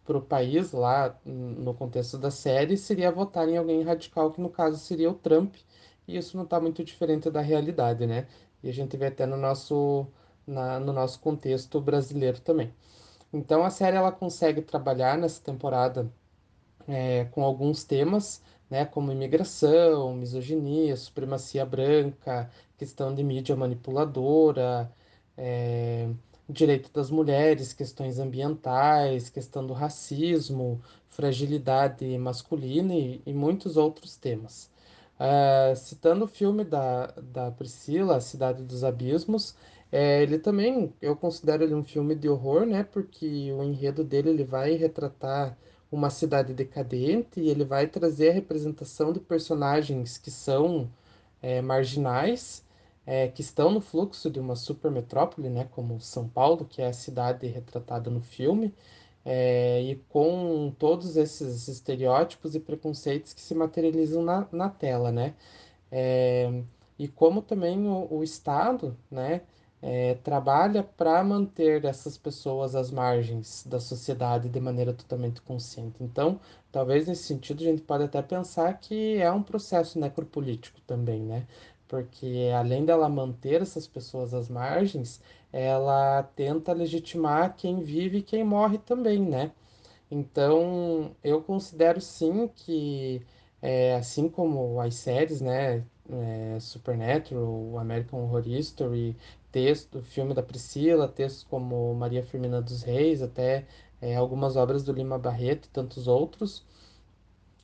[0.05, 4.49] para o país lá no contexto da série seria votar em alguém radical, que no
[4.49, 5.55] caso seria o Trump,
[6.07, 8.27] e isso não está muito diferente da realidade, né?
[8.63, 10.07] E a gente vê até no nosso,
[10.47, 12.73] na, no nosso contexto brasileiro também.
[13.33, 16.11] Então a série ela consegue trabalhar nessa temporada
[16.89, 24.91] é, com alguns temas, né, como imigração, misoginia, supremacia branca, questão de mídia manipuladora,
[25.37, 26.09] é,
[26.49, 34.71] direito das mulheres, questões ambientais, questão do racismo, fragilidade masculina e, e muitos outros temas.
[35.19, 39.57] Uh, citando o filme da, da Priscila, A Cidade dos Abismos,
[39.91, 42.85] é, ele também, eu considero ele um filme de horror, né?
[42.85, 45.57] Porque o enredo dele ele vai retratar
[45.91, 50.91] uma cidade decadente e ele vai trazer a representação de personagens que são
[51.41, 52.65] é, marginais,
[53.07, 55.67] é, que estão no fluxo de uma supermetrópole, né?
[55.71, 58.75] Como São Paulo, que é a cidade retratada no filme
[59.27, 65.35] é, e com todos esses estereótipos e preconceitos que se materializam na, na tela, né?
[65.91, 66.63] É,
[66.99, 69.43] e como também o, o Estado, né,
[69.83, 76.03] é, trabalha para manter essas pessoas às margens da sociedade de maneira totalmente consciente.
[76.03, 76.41] Então,
[76.73, 81.47] talvez nesse sentido a gente pode até pensar que é um processo necropolítico também, né?
[81.89, 85.21] Porque além dela manter essas pessoas às margens,
[85.53, 89.53] ela tenta legitimar quem vive e quem morre também, né?
[90.11, 93.23] Então, eu considero sim que,
[93.63, 99.17] é, assim como as séries, né, é, Supernatural, American Horror Story,
[99.51, 103.67] texto, filme da Priscila, textos como Maria Firmina dos Reis, até
[104.01, 106.65] é, algumas obras do Lima Barreto e tantos outros,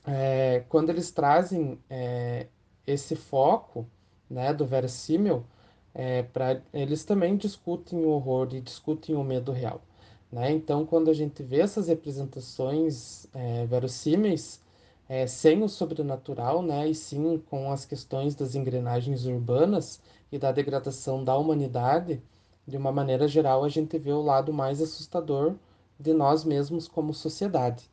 [0.07, 2.47] é, quando eles trazem é,
[2.87, 3.87] esse foco,
[4.33, 5.45] né, do verossímil,
[5.95, 6.25] é,
[6.73, 9.83] eles também discutem o horror e discutem o medo real.
[10.33, 10.51] Né?
[10.51, 14.61] Então, quando a gente vê essas representações é, verossímeis,
[15.09, 20.51] é, sem o sobrenatural, né, e sim com as questões das engrenagens urbanas e da
[20.51, 22.23] degradação da humanidade,
[22.67, 25.55] de uma maneira geral, a gente vê o lado mais assustador
[26.01, 27.91] de nós mesmos como sociedade.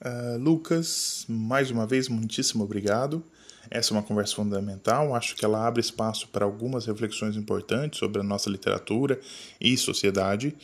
[0.00, 3.24] Uh, Lucas, mais uma vez, muitíssimo obrigado.
[3.70, 8.20] Essa é uma conversa fundamental, acho que ela abre espaço para algumas reflexões importantes sobre
[8.20, 9.20] a nossa literatura
[9.60, 10.56] e sociedade.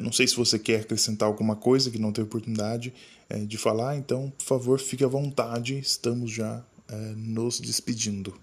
[0.00, 2.92] Não sei se você quer acrescentar alguma coisa que não teve oportunidade
[3.28, 8.34] é, de falar, então, por favor, fique à vontade, estamos já é, nos despedindo.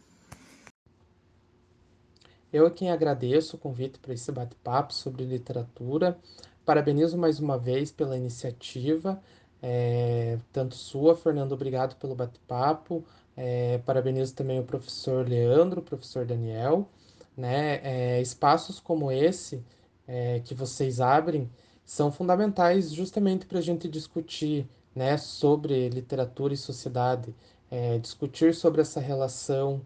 [2.54, 6.18] Eu é quem agradeço o convite para esse bate-papo sobre literatura.
[6.66, 9.22] Parabenizo mais uma vez pela iniciativa,
[9.62, 13.06] é, tanto sua, Fernando, obrigado pelo bate-papo.
[13.36, 16.88] É, parabenizo também o professor Leandro, o professor Daniel.
[17.36, 17.80] Né?
[17.84, 19.64] É, espaços como esse
[20.08, 21.50] é, que vocês abrem
[21.86, 27.34] são fundamentais justamente para a gente discutir né, sobre literatura e sociedade,
[27.70, 29.82] é, discutir sobre essa relação,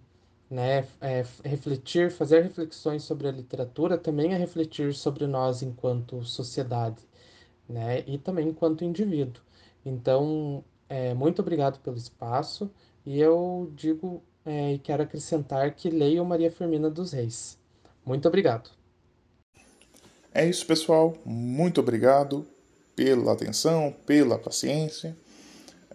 [0.50, 7.02] né, é, refletir, fazer reflexões sobre a literatura também é refletir sobre nós enquanto sociedade,
[7.68, 9.41] né, e também enquanto indivíduo.
[9.86, 12.70] Então, é, muito obrigado pelo espaço
[13.06, 17.58] e eu digo é, e quero acrescentar que leiam Maria Firmina dos Reis.
[18.06, 18.70] Muito obrigado.
[20.34, 21.16] É isso, pessoal.
[21.26, 22.45] Muito obrigado
[22.95, 25.16] pela atenção, pela paciência.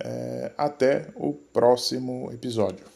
[0.03, 2.87] É, até o próximo episódio.